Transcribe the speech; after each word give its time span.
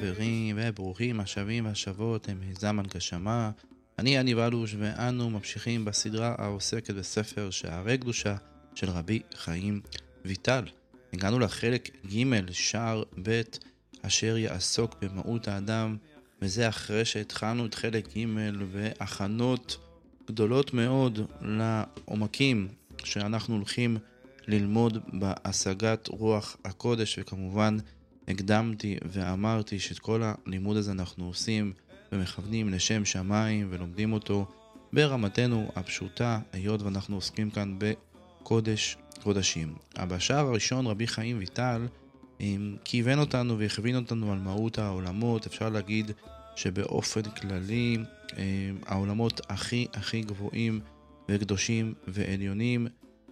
וחברים 0.00 0.58
וברוכים 0.60 1.20
השבים 1.20 1.66
והשבות 1.66 2.28
למיזם 2.28 2.78
הנגשמה. 2.78 3.50
אני 3.98 4.16
יניב 4.16 4.38
אלוש 4.38 4.76
ואנו 4.78 5.30
ממשיכים 5.30 5.84
בסדרה 5.84 6.34
העוסקת 6.38 6.94
בספר 6.94 7.50
שערי 7.50 7.98
קדושה 7.98 8.36
של 8.74 8.90
רבי 8.90 9.22
חיים 9.36 9.80
ויטל. 10.24 10.64
הגענו 11.12 11.38
לחלק 11.38 11.88
ג' 12.06 12.52
שער 12.52 13.02
ב' 13.22 13.42
אשר 14.02 14.36
יעסוק 14.36 14.94
במהות 15.02 15.48
האדם 15.48 15.96
וזה 16.42 16.68
אחרי 16.68 17.04
שהתחלנו 17.04 17.66
את 17.66 17.74
חלק 17.74 18.08
ג' 18.16 18.24
והכנות 18.72 19.78
גדולות 20.28 20.74
מאוד 20.74 21.18
לעומקים 21.40 22.68
שאנחנו 23.04 23.54
הולכים 23.54 23.96
ללמוד 24.48 24.98
בהשגת 25.12 26.08
רוח 26.08 26.56
הקודש, 26.64 27.18
וכמובן 27.18 27.76
הקדמתי 28.28 28.96
ואמרתי 29.04 29.78
שאת 29.78 29.98
כל 29.98 30.22
הלימוד 30.24 30.76
הזה 30.76 30.92
אנחנו 30.92 31.26
עושים 31.26 31.72
ומכוונים 32.12 32.68
לשם 32.68 33.04
שמיים 33.04 33.68
ולומדים 33.70 34.12
אותו 34.12 34.46
ברמתנו 34.92 35.70
הפשוטה, 35.76 36.40
היות 36.52 36.82
ואנחנו 36.82 37.16
עוסקים 37.16 37.50
כאן 37.50 37.78
בקודש 37.78 38.96
קודשים. 39.22 39.74
בשער 40.08 40.46
הראשון 40.46 40.86
רבי 40.86 41.06
חיים 41.06 41.38
ויטל 41.38 41.86
כיוון 42.84 43.18
אותנו 43.18 43.58
והכווין 43.58 43.96
אותנו 43.96 44.32
על 44.32 44.38
מהות 44.38 44.78
העולמות, 44.78 45.46
אפשר 45.46 45.68
להגיד 45.68 46.10
שבאופן 46.56 47.22
כללי 47.22 47.96
העולמות 48.86 49.40
הכי 49.48 49.86
הכי 49.94 50.22
גבוהים 50.22 50.80
וקדושים 51.28 51.94
ועליונים 52.08 52.86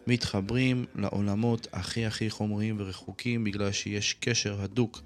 מתחברים 0.06 0.84
לעולמות 0.94 1.68
הכי 1.72 2.06
הכי 2.06 2.30
חומריים 2.30 2.76
ורחוקים 2.78 3.44
בגלל 3.44 3.72
שיש 3.72 4.16
קשר 4.20 4.62
הדוק 4.62 5.00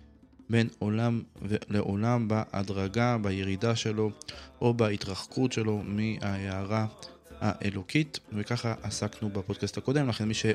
בין 0.51 0.69
עולם 0.79 1.23
לעולם 1.69 2.29
בהדרגה, 2.29 3.19
בירידה 3.23 3.77
שלו 3.77 4.11
או 4.61 4.75
בהתרחקות 4.75 5.53
שלו 5.53 5.83
מההערה 5.85 6.87
האלוקית. 7.41 8.21
וככה 8.33 8.75
עסקנו 8.83 9.29
בפודקאסט 9.31 9.79
הקודם, 9.79 10.09
לכן 10.09 10.25
מי 10.25 10.35
שזו 10.35 10.53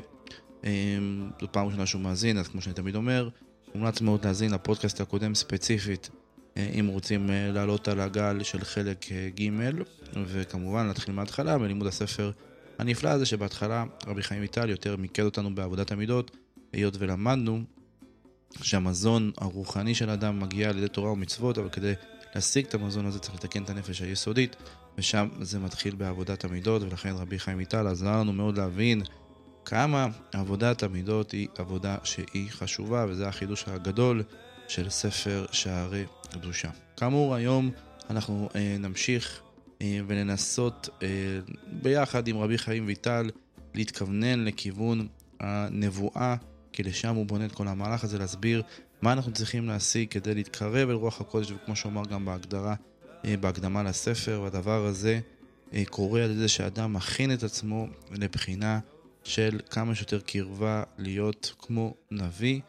פעם 1.50 1.66
ראשונה 1.66 1.86
שהוא 1.86 2.02
מאזין, 2.02 2.38
אז 2.38 2.48
כמו 2.48 2.62
שאני 2.62 2.74
תמיד 2.74 2.96
אומר, 2.96 3.28
מומלץ 3.74 4.00
מאוד 4.00 4.24
להאזין 4.24 4.54
לפודקאסט 4.54 5.00
הקודם 5.00 5.34
ספציפית 5.34 6.10
אם 6.56 6.86
רוצים 6.86 7.30
לעלות 7.30 7.88
על 7.88 8.00
הגל 8.00 8.42
של 8.42 8.64
חלק 8.64 9.06
ג' 9.12 9.48
וכמובן 10.26 10.86
להתחיל 10.86 11.14
מההתחלה 11.14 11.58
בלימוד 11.58 11.86
הספר 11.86 12.30
הנפלא 12.78 13.08
הזה 13.08 13.26
שבהתחלה 13.26 13.84
רבי 14.06 14.22
חיים 14.22 14.40
ויטל 14.40 14.70
יותר 14.70 14.96
מיקד 14.96 15.22
אותנו 15.22 15.54
בעבודת 15.54 15.92
המידות, 15.92 16.30
היות 16.72 16.94
ולמדנו 16.98 17.62
שהמזון 18.62 19.32
הרוחני 19.38 19.94
של 19.94 20.10
אדם 20.10 20.40
מגיע 20.40 20.68
על 20.68 20.78
ידי 20.78 20.88
תורה 20.88 21.12
ומצוות, 21.12 21.58
אבל 21.58 21.68
כדי 21.68 21.92
להשיג 22.34 22.66
את 22.66 22.74
המזון 22.74 23.06
הזה 23.06 23.18
צריך 23.18 23.34
לתקן 23.34 23.62
את 23.62 23.70
הנפש 23.70 24.02
היסודית, 24.02 24.56
ושם 24.98 25.28
זה 25.40 25.58
מתחיל 25.58 25.94
בעבודת 25.94 26.44
המידות, 26.44 26.82
ולכן 26.82 27.14
רבי 27.16 27.38
חיים 27.38 27.58
ויטל 27.58 27.86
עזר 27.86 28.20
לנו 28.20 28.32
מאוד 28.32 28.58
להבין 28.58 29.02
כמה 29.64 30.08
עבודת 30.32 30.82
המידות 30.82 31.30
היא 31.30 31.48
עבודה 31.58 31.96
שהיא 32.04 32.50
חשובה, 32.50 33.06
וזה 33.08 33.28
החידוש 33.28 33.64
הגדול 33.68 34.22
של 34.68 34.88
ספר 34.88 35.46
שערי 35.52 36.04
קדושה. 36.32 36.68
כאמור, 36.96 37.34
היום 37.34 37.70
אנחנו 38.10 38.48
אה, 38.54 38.76
נמשיך 38.78 39.40
ולנסות 40.06 40.88
אה, 41.02 41.08
ביחד 41.82 42.28
עם 42.28 42.38
רבי 42.38 42.58
חיים 42.58 42.86
ויטל 42.86 43.30
להתכוונן 43.74 44.44
לכיוון 44.44 45.08
הנבואה, 45.40 46.36
כי 46.72 46.82
לשם 46.82 47.14
הוא 47.14 47.26
בונה 47.26 47.44
את 47.44 47.52
כל 47.52 47.68
המהלך 47.68 48.04
הזה, 48.04 48.18
להסביר 48.18 48.62
מה 49.02 49.12
אנחנו 49.12 49.32
צריכים 49.32 49.68
להשיג 49.68 50.08
כדי 50.08 50.34
להתקרב 50.34 50.88
אל 50.88 50.94
רוח 50.94 51.20
הקודש, 51.20 51.50
וכמו 51.50 51.76
שאומר 51.76 52.02
גם 52.04 52.24
בהגדרה, 52.24 52.74
אה, 53.24 53.36
בהקדמה 53.36 53.82
לספר, 53.82 54.40
והדבר 54.42 54.86
הזה 54.86 55.20
קורה 55.90 56.24
על 56.24 56.30
ידי 56.30 56.48
שאדם 56.48 56.92
מכין 56.92 57.32
את 57.32 57.42
עצמו 57.42 57.86
לבחינה 58.10 58.80
של 59.24 59.60
כמה 59.70 59.94
שיותר 59.94 60.20
קרבה 60.20 60.82
להיות 60.98 61.54
כמו 61.58 61.94
נביא, 62.10 62.60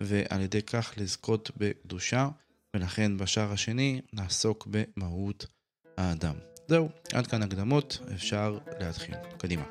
ועל 0.00 0.40
ידי 0.40 0.62
כך 0.62 0.92
לזכות 0.96 1.50
בקדושה, 1.56 2.28
ולכן 2.74 3.16
בשער 3.18 3.52
השני 3.52 4.00
נעסוק 4.12 4.68
במהות 4.70 5.46
האדם. 5.96 6.34
זהו, 6.68 6.88
עד 7.12 7.26
כאן 7.26 7.42
הקדמות, 7.42 7.98
אפשר 8.14 8.58
להתחיל. 8.80 9.14
קדימה. 9.38 9.62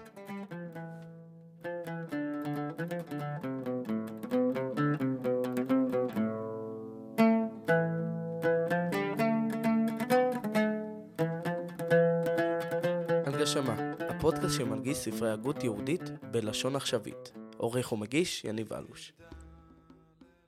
הנגשמה, 13.25 13.75
הפודקאסט 14.09 14.57
שמנגיש 14.57 14.97
ספרי 14.97 15.31
הגות 15.31 15.63
יהודית 15.63 16.01
בלשון 16.31 16.75
עכשווית. 16.75 17.31
עורך 17.57 17.91
ומגיש 17.91 18.43
יניב 18.43 18.73
אלוש. 18.73 19.13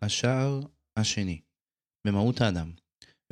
השער 0.01 0.59
השני, 0.97 1.41
במהות 2.07 2.41
האדם. 2.41 2.71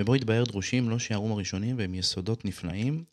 ובו 0.02 0.14
התבאר 0.14 0.44
דרושים 0.44 0.90
לא 0.90 1.00
שיערום 1.00 1.32
הראשונים 1.32 1.78
והם 1.78 1.96
יסודות 1.96 2.46
נפלאים, 2.46 3.04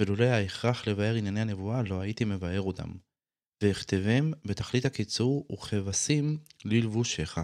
ולולא 0.00 0.24
ההכרח 0.24 0.88
לבאר 0.88 1.14
ענייני 1.14 1.40
הנבואה 1.40 1.82
לא 1.82 2.00
הייתי 2.00 2.24
מבאר 2.24 2.60
אותם. 2.60 2.90
ואכתבם 3.62 4.32
בתכלית 4.44 4.84
הקיצור 4.84 5.46
וכבשים 5.52 6.38
ללבושך. 6.64 7.38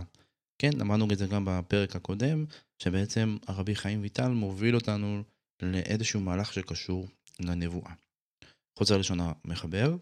כן, 0.59 0.71
למדנו 0.77 1.13
את 1.13 1.19
זה 1.19 1.27
גם 1.27 1.45
בפרק 1.45 1.97
הקודם, 1.97 2.45
שבעצם 2.83 3.37
הרבי 3.47 3.75
חיים 3.75 4.03
ויטל 4.03 4.29
מוביל 4.29 4.75
אותנו 4.75 5.23
לאיזשהו 5.63 6.21
מהלך 6.21 6.53
שקשור 6.53 7.09
לנבואה. 7.41 7.93
חוזר 8.79 8.99
לשון 8.99 9.19
המחבר, 9.21 9.97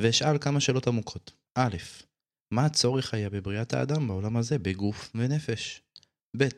ואשאל 0.00 0.38
כמה 0.38 0.60
שאלות 0.60 0.86
עמוקות. 0.86 1.32
א', 1.58 1.76
מה 2.54 2.64
הצורך 2.64 3.14
היה 3.14 3.30
בבריאת 3.30 3.72
האדם 3.74 4.08
בעולם 4.08 4.36
הזה 4.36 4.58
בגוף 4.58 5.10
ונפש? 5.14 5.82
ב', 6.36 6.48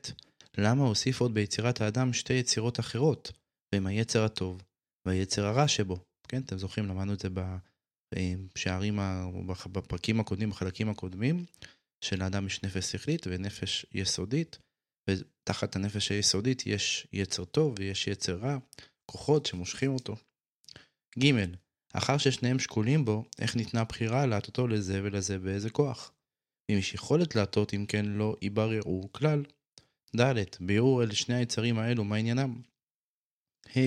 למה 0.59 0.85
הוסיף 0.85 1.21
עוד 1.21 1.35
ביצירת 1.35 1.81
האדם 1.81 2.13
שתי 2.13 2.33
יצירות 2.33 2.81
אחרות, 2.81 3.33
והם 3.73 3.87
היצר 3.87 4.25
הטוב 4.25 4.63
והיצר 5.07 5.47
הרע 5.47 5.69
שבו? 5.69 6.05
כן, 6.29 6.43
אתם 6.43 6.59
זוכרים, 6.59 6.89
למדנו 6.89 7.13
את 7.13 7.21
זה 7.21 7.29
בשערים, 8.15 8.99
בפרקים 9.73 10.21
הקודמים, 10.21 10.51
בחלקים 10.51 10.89
הקודמים, 10.89 11.45
שלאדם 12.05 12.47
יש 12.47 12.63
נפש 12.63 12.93
שכלית 12.93 13.27
ונפש 13.27 13.87
יסודית, 13.93 14.59
ותחת 15.11 15.77
הנפש 15.77 16.11
היסודית 16.11 16.67
יש 16.67 17.07
יצר 17.13 17.45
טוב 17.45 17.75
ויש 17.79 18.07
יצר 18.07 18.37
רע, 18.37 18.59
כוחות 19.07 19.47
שמושכים 19.47 19.91
אותו. 19.95 20.17
ג. 21.19 21.25
אחר 21.93 22.19
ששניהם 22.19 22.59
שקולים 22.59 23.05
בו, 23.05 23.25
איך 23.39 23.57
ניתנה 23.57 23.81
הבחירה 23.81 24.27
להטותו 24.27 24.67
לזה 24.67 25.01
ולזה 25.03 25.39
באיזה 25.39 25.71
כוח? 25.71 26.13
אם 26.71 26.77
יש 26.79 26.95
יכולת 26.95 27.37
להטות, 27.37 27.75
אם 27.75 27.87
כן 27.89 28.07
לא 28.07 28.37
יבררו 28.43 29.13
כלל. 29.13 29.45
ד. 30.17 30.35
ביאור 30.61 31.03
אל 31.03 31.13
שני 31.13 31.35
היצרים 31.35 31.79
האלו, 31.79 32.05
מה 32.05 32.17
עניינם? 32.17 32.63
ה. 33.77 33.81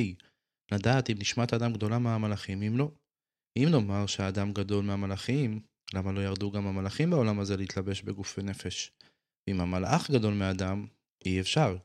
לדעת 0.71 1.09
אם 1.09 1.15
נשמת 1.19 1.53
האדם 1.53 1.73
גדולה 1.73 1.99
מהמלאכים, 1.99 2.61
אם 2.61 2.77
לא. 2.77 2.91
אם 3.57 3.67
נאמר 3.71 4.05
שהאדם 4.05 4.53
גדול 4.53 4.85
מהמלאכים, 4.85 5.61
למה 5.93 6.11
לא 6.11 6.21
ירדו 6.21 6.51
גם 6.51 6.67
המלאכים 6.67 7.09
בעולם 7.09 7.39
הזה 7.39 7.57
להתלבש 7.57 8.01
בגוף 8.01 8.35
ונפש? 8.37 8.91
ואם 9.47 9.61
המלאך 9.61 10.11
גדול 10.11 10.33
מאדם, 10.33 10.87
אי 11.25 11.39
אפשר. 11.39 11.77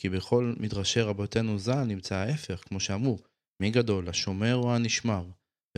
כי 0.00 0.08
בכל 0.08 0.54
מדרשי 0.60 1.00
רבותינו 1.00 1.58
ז"ל 1.58 1.84
נמצא 1.84 2.14
ההפך, 2.14 2.64
כמו 2.68 2.80
שאמרו, 2.80 3.18
מי 3.62 3.70
גדול, 3.70 4.08
השומר 4.08 4.56
או 4.56 4.74
הנשמר, 4.74 5.24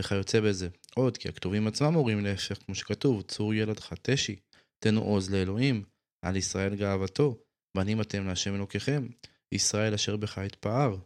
וכיוצא 0.01 0.41
בזה. 0.41 0.69
עוד 0.95 1.17
כי 1.17 1.29
הכתובים 1.29 1.67
עצמם 1.67 1.97
אומרים 1.97 2.25
להפך, 2.25 2.59
כמו 2.65 2.75
שכתוב, 2.75 3.23
צור 3.23 3.55
ילדך 3.55 3.93
תשי, 4.03 4.37
תנו 4.85 5.01
עוז 5.01 5.31
לאלוהים, 5.31 5.85
על 6.25 6.37
ישראל 6.37 6.77
גאוותו, 6.77 7.37
בנים 7.77 8.01
אתם 8.01 8.27
להשם 8.27 8.55
אלוקיכם, 8.55 9.07
ישראל 9.53 9.95
אשר 9.95 10.17
בך 10.17 10.41
יתפאר. 10.47 10.97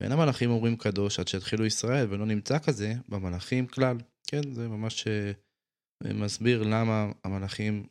ואין 0.00 0.12
המלאכים 0.12 0.50
אומרים 0.50 0.76
קדוש 0.76 1.20
עד 1.20 1.28
שיתחילו 1.28 1.66
ישראל, 1.66 2.06
ולא 2.10 2.26
נמצא 2.26 2.58
כזה 2.58 2.94
במלאכים 3.08 3.66
כלל. 3.66 3.96
כן, 4.26 4.54
זה 4.54 4.68
ממש 4.68 5.06
אה, 5.06 5.32
מסביר 6.14 6.62
למה 6.62 7.12
המלאכים 7.24 7.86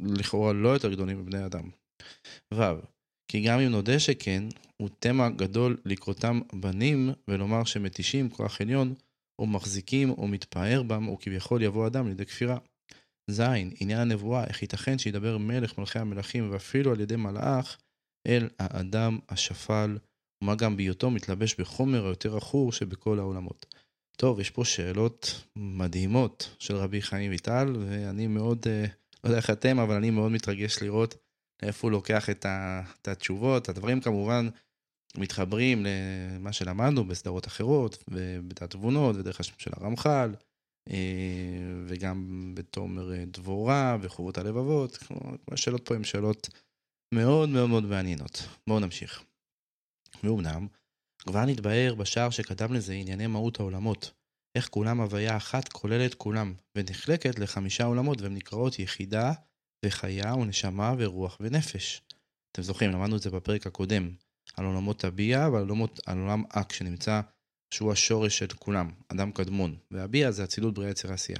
לכאורה 0.00 0.52
לא 0.52 0.68
יותר 0.68 0.92
גדולים 0.92 1.18
מבני 1.18 1.46
אדם. 1.46 1.70
ו. 2.54 2.62
כי 3.28 3.40
גם 3.40 3.60
אם 3.60 3.68
נודה 3.68 3.98
שכן, 3.98 4.44
הוא 4.76 4.88
תמה 4.98 5.30
גדול 5.30 5.76
לקרותם 5.84 6.40
בנים, 6.52 7.10
ולומר 7.28 7.64
שמתישים 7.64 8.30
כוח 8.30 8.60
עליון, 8.60 8.94
או 9.38 9.46
מחזיקים 9.46 10.10
או 10.10 10.28
מתפאר 10.28 10.82
בם, 10.82 11.08
או 11.08 11.18
כביכול 11.20 11.62
יבוא 11.62 11.86
אדם 11.86 12.08
לידי 12.08 12.26
כפירה. 12.26 12.58
ז. 13.30 13.40
עניין 13.80 13.98
הנבואה, 13.98 14.44
איך 14.44 14.62
ייתכן 14.62 14.98
שידבר 14.98 15.38
מלך 15.38 15.78
מלכי 15.78 15.98
המלכים 15.98 16.52
ואפילו 16.52 16.92
על 16.92 17.00
ידי 17.00 17.16
מלאך 17.16 17.78
אל 18.26 18.48
האדם 18.58 19.18
השפל, 19.28 19.98
ומה 20.42 20.54
גם 20.54 20.76
בהיותו 20.76 21.10
מתלבש 21.10 21.60
בחומר 21.60 22.06
היותר 22.06 22.36
עכור 22.36 22.72
שבכל 22.72 23.18
העולמות. 23.18 23.66
טוב, 24.16 24.40
יש 24.40 24.50
פה 24.50 24.64
שאלות 24.64 25.44
מדהימות 25.56 26.56
של 26.58 26.76
רבי 26.76 27.02
חיים 27.02 27.30
ויטל, 27.30 27.76
ואני 27.78 28.26
מאוד 28.26 28.58
uh, 28.62 28.88
לא 29.24 29.28
יודע 29.28 29.36
איך 29.36 29.50
אתם, 29.50 29.78
אבל 29.78 29.96
אני 29.96 30.10
מאוד 30.10 30.32
מתרגש 30.32 30.82
לראות 30.82 31.14
לאיפה 31.62 31.86
הוא 31.86 31.92
לוקח 31.92 32.30
את, 32.30 32.46
ה, 32.46 32.82
את 33.02 33.08
התשובות. 33.08 33.68
הדברים 33.68 34.00
כמובן 34.00 34.48
מתחברים 35.18 35.86
למה 35.86 36.52
שלמדנו 36.52 37.04
בסדרות 37.04 37.46
אחרות, 37.46 38.04
ובדת 38.08 38.70
תבונות, 38.70 39.16
ודרך 39.16 39.40
השם 39.40 39.54
של 39.58 39.70
הרמח"ל, 39.76 40.34
אה, 40.34 40.51
וגם 41.86 42.50
בתומר 42.54 43.12
אה, 43.12 43.24
דבורה 43.26 43.96
וחובות 44.00 44.38
הלבבות. 44.38 44.98
השאלות 45.50 45.84
פה 45.84 45.94
הן 45.94 46.04
שאלות 46.04 46.48
מאוד 47.14 47.48
מאוד 47.48 47.70
מאוד 47.70 47.84
מעניינות. 47.84 48.48
בואו 48.66 48.80
נמשיך. 48.80 49.24
ואומנם, 50.24 50.66
כבר 51.18 51.44
נתבהר 51.44 51.94
בשער 51.94 52.30
שקדם 52.30 52.72
לזה 52.72 52.92
ענייני 52.92 53.26
מהות 53.26 53.60
העולמות. 53.60 54.10
איך 54.54 54.68
כולם 54.68 55.00
הוויה 55.00 55.36
אחת 55.36 55.68
כוללת 55.68 56.14
כולם, 56.14 56.54
ונחלקת 56.76 57.38
לחמישה 57.38 57.84
עולמות, 57.84 58.20
והן 58.20 58.34
נקראות 58.34 58.78
יחידה, 58.78 59.32
וחיה, 59.84 60.34
ונשמה, 60.34 60.94
ורוח, 60.98 61.38
ונפש. 61.40 62.02
אתם 62.52 62.62
זוכרים, 62.62 62.90
למדנו 62.90 63.16
את 63.16 63.22
זה 63.22 63.30
בפרק 63.30 63.66
הקודם, 63.66 64.14
על 64.56 64.64
עולמות 64.64 65.04
הביאה 65.04 65.50
ועל 65.50 65.62
עולמות, 65.62 66.00
על 66.06 66.18
עולם 66.18 66.42
אק, 66.48 66.72
שנמצא, 66.72 67.20
שהוא 67.72 67.92
השורש 67.92 68.38
של 68.38 68.46
כולם, 68.46 68.90
אדם 69.08 69.32
קדמון, 69.32 69.76
והביאה 69.90 70.30
זה 70.30 70.44
אצילות 70.44 70.74
בריאה 70.74 70.90
יצר 70.90 71.12
עשייה. 71.12 71.38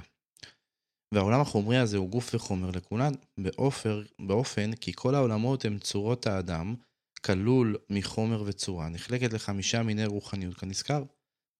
והעולם 1.13 1.41
החומרי 1.41 1.77
הזה 1.77 1.97
הוא 1.97 2.09
גוף 2.09 2.35
וחומר 2.35 2.71
לכולן, 2.71 3.11
באופר, 3.39 4.03
באופן 4.19 4.75
כי 4.75 4.91
כל 4.95 5.15
העולמות 5.15 5.65
הם 5.65 5.79
צורות 5.79 6.27
האדם, 6.27 6.75
כלול 7.25 7.77
מחומר 7.89 8.43
וצורה, 8.45 8.89
נחלקת 8.89 9.33
לחמישה 9.33 9.83
מיני 9.83 10.05
רוחניות 10.05 10.55
כנזכר. 10.55 11.03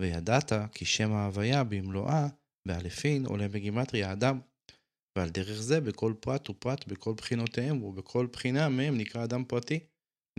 וידעת 0.01 0.51
כי 0.71 0.85
שם 0.85 1.11
ההוויה 1.11 1.63
במלואה, 1.63 2.27
באלפין, 2.67 3.25
עולה 3.25 3.47
בגימטריה 3.47 4.11
אדם. 4.11 4.39
ועל 5.17 5.29
דרך 5.29 5.61
זה 5.61 5.81
בכל 5.81 6.13
פרט 6.19 6.49
ופרט 6.49 6.87
בכל 6.87 7.13
בחינותיהם 7.13 7.83
ובכל 7.83 8.27
בחינה 8.31 8.69
מהם 8.69 8.97
נקרא 8.97 9.23
אדם 9.23 9.45
פרטי. 9.45 9.79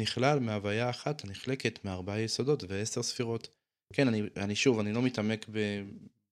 נכלל 0.00 0.40
מהוויה 0.40 0.90
אחת 0.90 1.24
הנחלקת 1.24 1.84
מארבעה 1.84 2.20
יסודות 2.20 2.64
ועשר 2.68 3.02
ספירות. 3.02 3.48
כן, 3.92 4.08
אני, 4.08 4.22
אני 4.36 4.56
שוב, 4.56 4.78
אני 4.78 4.92
לא 4.92 5.02
מתעמק 5.02 5.46
ב, 5.52 5.58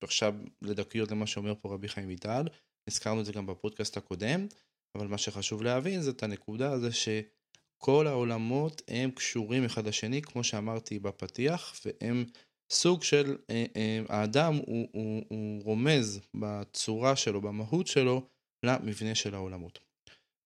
עכשיו 0.04 0.34
לדקויות 0.62 1.10
למה 1.10 1.26
שאומר 1.26 1.54
פה 1.60 1.74
רבי 1.74 1.88
חיים 1.88 2.08
ויטל, 2.08 2.44
הזכרנו 2.88 3.20
את 3.20 3.24
זה 3.24 3.32
גם 3.32 3.46
בפודקאסט 3.46 3.96
הקודם, 3.96 4.46
אבל 4.94 5.06
מה 5.06 5.18
שחשוב 5.18 5.62
להבין 5.62 6.02
זה 6.02 6.10
את 6.10 6.22
הנקודה 6.22 6.72
הזו 6.72 6.88
שכל 6.92 8.06
העולמות 8.06 8.82
הם 8.88 9.10
קשורים 9.10 9.64
אחד 9.64 9.86
לשני, 9.86 10.22
כמו 10.22 10.44
שאמרתי 10.44 10.98
בפתיח, 10.98 11.74
והם 11.84 12.24
סוג 12.70 13.02
של 13.02 13.36
אה, 13.50 13.64
אה, 13.76 14.00
האדם 14.08 14.54
הוא, 14.54 14.88
הוא, 14.92 15.22
הוא 15.28 15.62
רומז 15.62 16.20
בצורה 16.34 17.16
שלו, 17.16 17.40
במהות 17.40 17.86
שלו, 17.86 18.26
למבנה 18.64 19.14
של 19.14 19.34
העולמות. 19.34 19.78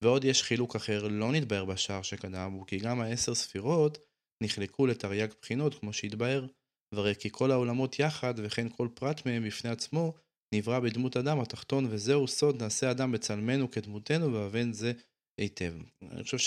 ועוד 0.03 0.25
יש 0.25 0.43
חילוק 0.43 0.77
אחר 0.77 1.09
לא 1.09 1.33
נתבהר 1.33 1.65
בשער 1.65 2.03
שקדם, 2.03 2.53
הוא 2.53 2.67
כי 2.67 2.79
גם 2.79 3.01
העשר 3.01 3.35
ספירות 3.35 3.99
נחלקו 4.43 4.87
לתרי"ג 4.87 5.29
בחינות, 5.43 5.75
כמו 5.75 5.93
שהתבהר, 5.93 6.47
והרי 6.93 7.15
כי 7.15 7.29
כל 7.33 7.51
העולמות 7.51 7.99
יחד, 7.99 8.35
וכן 8.37 8.69
כל 8.69 8.89
פרט 8.95 9.27
מהם 9.27 9.47
בפני 9.47 9.71
עצמו, 9.71 10.15
נברא 10.55 10.81
בדמות 10.81 11.17
אדם 11.17 11.41
התחתון, 11.41 11.87
וזהו 11.91 12.29
סוד 12.29 12.63
נעשה 12.63 12.91
אדם 12.91 13.13
בצלמנו 13.13 13.71
כדמותנו, 13.71 14.33
ואבן 14.33 14.73
זה 14.73 14.93
היטב. 15.41 15.75
אני 16.03 16.23
חושב 16.25 16.39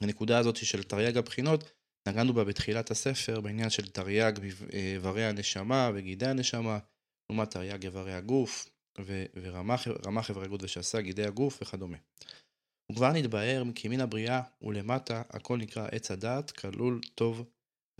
שהנקודה 0.00 0.38
הזאת 0.38 0.56
של 0.56 0.82
תרי"ג 0.82 1.16
הבחינות, 1.16 1.72
נגענו 2.08 2.32
בה 2.32 2.44
בתחילת 2.44 2.90
הספר 2.90 3.40
בעניין 3.40 3.70
של 3.70 3.86
תרי"ג 3.86 4.32
איברי 4.72 5.24
הנשמה 5.24 5.90
וגידי 5.94 6.26
הנשמה, 6.26 6.78
לעומת 7.30 7.50
תרי"ג 7.50 7.84
איברי 7.84 8.14
הגוף 8.14 8.68
ורמ"ח 9.34 10.28
איברי 10.28 10.44
הגות 10.44 10.62
ושס"ה 10.62 11.00
גידי 11.00 11.24
הגוף 11.24 11.62
וכדומה. 11.62 11.96
וכבר 12.92 13.12
נתבהר 13.12 13.62
כי 13.74 13.88
מן 13.88 14.00
הבריאה 14.00 14.42
ולמטה 14.62 15.22
הכל 15.30 15.58
נקרא 15.58 15.88
עץ 15.92 16.10
הדעת, 16.10 16.50
כלול 16.50 17.00
טוב 17.14 17.44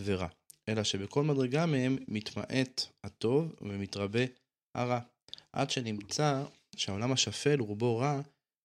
ורע. 0.01 0.29
אלא 0.69 0.85
שבכל 0.85 1.25
מדרגה 1.25 1.67
מהם 1.67 1.97
מתמעט 2.09 2.87
הטוב 3.05 3.55
ומתרבה 3.61 4.25
הרע. 4.77 5.01
עד 5.53 5.71
שנמצא 5.71 6.45
שהעולם 6.77 7.13
השפל 7.13 7.61
רובו 7.61 7.97
רע 7.97 8.21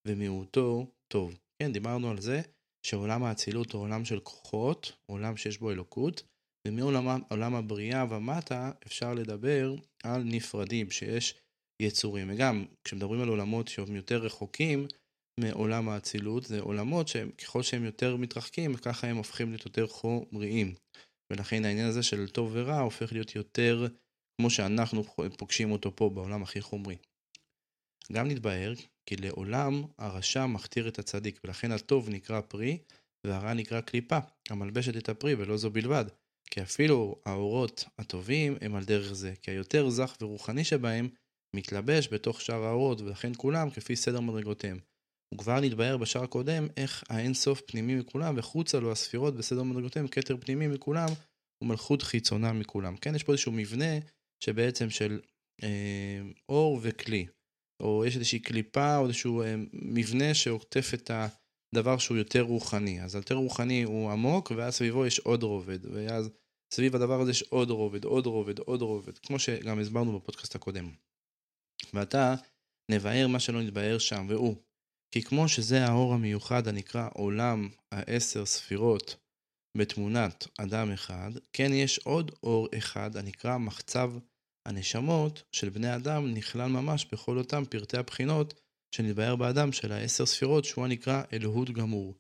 ומיעוטו 0.08 0.88
טוב. 1.08 1.38
כן, 1.62 1.74
דיברנו 1.74 2.10
על 2.10 2.22
זה 2.22 2.42
שעולם 2.86 3.24
האצילות 3.24 3.72
הוא 3.72 3.82
עולם 3.82 4.06
של 4.06 4.20
כוחות, 4.20 4.92
עולם 5.06 5.38
שיש 5.38 5.58
בו 5.58 5.72
אלוקות, 5.72 6.24
ומעולם 6.68 7.56
הבריאה 7.56 8.06
ומטה 8.10 8.72
אפשר 8.88 9.14
לדבר 9.14 9.76
על 10.04 10.24
נפרדים, 10.26 10.92
שיש 10.92 11.36
יצורים. 11.82 12.30
וגם 12.32 12.66
כשמדברים 12.84 13.22
על 13.22 13.30
עולמות 13.30 13.68
שהם 13.68 13.96
יותר 13.96 14.18
רחוקים 14.18 14.88
מעולם 15.40 15.90
האצילות, 15.90 16.44
זה 16.46 16.60
עולמות 16.60 17.08
שככל 17.08 17.64
שהם 17.64 17.86
יותר 17.86 18.16
מתרחקים, 18.16 18.76
ככה 18.76 19.08
הם 19.08 19.18
הופכים 19.18 19.50
להיות 19.50 19.66
יותר 19.66 19.88
חומריים. 19.88 20.76
ולכן 21.32 21.66
העניין 21.66 21.88
הזה 21.88 22.04
של 22.04 22.28
טוב 22.28 22.52
ורע 22.54 22.80
הופך 22.80 23.14
להיות 23.14 23.36
יותר 23.36 23.88
כמו 24.42 24.50
שאנחנו 24.50 25.04
פוגשים 25.38 25.72
אותו 25.72 25.96
פה 25.96 26.10
בעולם 26.10 26.44
הכי 26.44 26.62
חומרי. 26.62 26.98
גם 28.12 28.28
נתבהר 28.28 28.74
כי 29.06 29.16
לעולם 29.16 29.84
הרשע 29.98 30.46
מכתיר 30.46 30.88
את 30.88 31.00
הצדיק, 31.00 31.40
ולכן 31.44 31.72
הטוב 31.72 32.10
נקרא 32.10 32.42
פרי, 32.42 32.78
והרע 33.28 33.54
נקרא 33.54 33.82
קליפה, 33.82 34.18
המלבשת 34.50 34.98
את 34.98 35.10
הפרי, 35.10 35.34
ולא 35.34 35.58
זו 35.58 35.72
בלבד. 35.72 36.06
כי 36.52 36.62
אפילו 36.62 37.22
האורות 37.26 37.86
הטובים 38.00 38.58
הם 38.62 38.76
על 38.76 38.84
דרך 38.84 39.14
זה, 39.14 39.34
כי 39.42 39.52
היותר 39.52 39.90
זך 39.90 40.18
ורוחני 40.22 40.64
שבהם 40.64 41.10
מתלבש 41.56 42.08
בתוך 42.08 42.42
שאר 42.42 42.64
האורות, 42.64 43.02
ולכן 43.02 43.32
כולם 43.38 43.70
כפי 43.70 43.96
סדר 43.96 44.20
מדרגותיהם. 44.20 44.80
וכבר 45.34 45.60
נתבהר 45.60 45.98
בשער 45.98 46.24
הקודם 46.24 46.68
איך 46.78 47.04
האין 47.10 47.34
סוף 47.34 47.62
פנימי 47.62 47.96
מכולם, 47.96 48.38
וחוצה 48.38 48.80
לו 48.80 48.92
הספירות 48.92 49.36
בסדר 49.36 49.64
מדרגותיהם 49.64 50.08
כתר 50.08 50.38
פנימי 50.38 50.68
מכולם, 50.68 51.08
ומלכות 51.64 52.02
חיצונה 52.02 52.54
מכולם. 52.54 52.98
כן, 52.98 53.16
יש 53.16 53.24
פה 53.24 53.32
איזשהו 53.32 53.52
מבנה 53.52 54.00
שבעצם 54.44 54.90
של 54.90 55.20
אה, 55.64 56.22
אור 56.50 56.80
וכלי. 56.82 57.28
או 57.82 58.06
יש 58.06 58.16
איזושהי 58.16 58.40
קליפה 58.40 58.98
או 58.98 59.06
איזשהו 59.06 59.42
אה, 59.42 59.56
מבנה 59.74 60.34
שעוטף 60.34 60.92
את 60.94 61.12
הדבר 61.74 61.98
שהוא 61.98 62.18
יותר 62.18 62.42
רוחני. 62.42 63.02
אז 63.02 63.16
יותר 63.16 63.36
רוחני 63.36 63.84
הוא 63.84 64.12
עמוק, 64.12 64.52
ואז 64.56 64.74
סביבו 64.74 65.06
יש 65.06 65.20
עוד 65.20 65.44
רובד, 65.44 65.86
ואז 65.86 66.30
סביב 66.74 66.96
הדבר 66.96 67.22
הזה 67.22 67.32
יש 67.32 67.42
עוד 67.42 67.70
רובד, 67.70 68.06
עוד 68.06 68.26
רובד, 68.26 68.60
עוד 68.60 68.82
רובד, 68.82 69.18
כמו 69.18 69.40
שגם 69.40 69.80
הסברנו 69.80 70.20
בפודקאסט 70.20 70.56
הקודם. 70.56 70.92
ועתה 71.94 72.36
נבהר 72.92 73.28
מה 73.28 73.40
שלא 73.40 73.62
נתבהר 73.62 73.98
שם, 73.98 74.26
והוא, 74.30 74.56
כי 75.12 75.22
כמו 75.22 75.48
שזה 75.48 75.86
האור 75.86 76.14
המיוחד 76.14 76.68
הנקרא 76.68 77.10
עולם 77.14 77.70
העשר 77.92 78.46
ספירות 78.46 79.16
בתמונת 79.78 80.48
אדם 80.58 80.92
אחד, 80.92 81.32
כן 81.54 81.74
יש 81.74 82.00
עוד 82.00 82.32
אור 82.44 82.68
אחד 82.78 83.18
הנקרא 83.18 83.58
מחצב 83.58 84.12
הנשמות 84.68 85.44
של 85.52 85.70
בני 85.70 85.96
אדם 85.96 86.34
נכלל 86.34 86.70
ממש 86.70 87.06
בכל 87.12 87.38
אותם 87.38 87.64
פרטי 87.70 87.98
הבחינות 87.98 88.54
שנתבהר 88.96 89.36
באדם 89.36 89.72
של 89.72 89.92
העשר 89.92 90.26
ספירות 90.26 90.66
שהוא 90.66 90.86
הנקרא 90.86 91.24
אלוהות 91.34 91.70
גמור. 91.70 92.16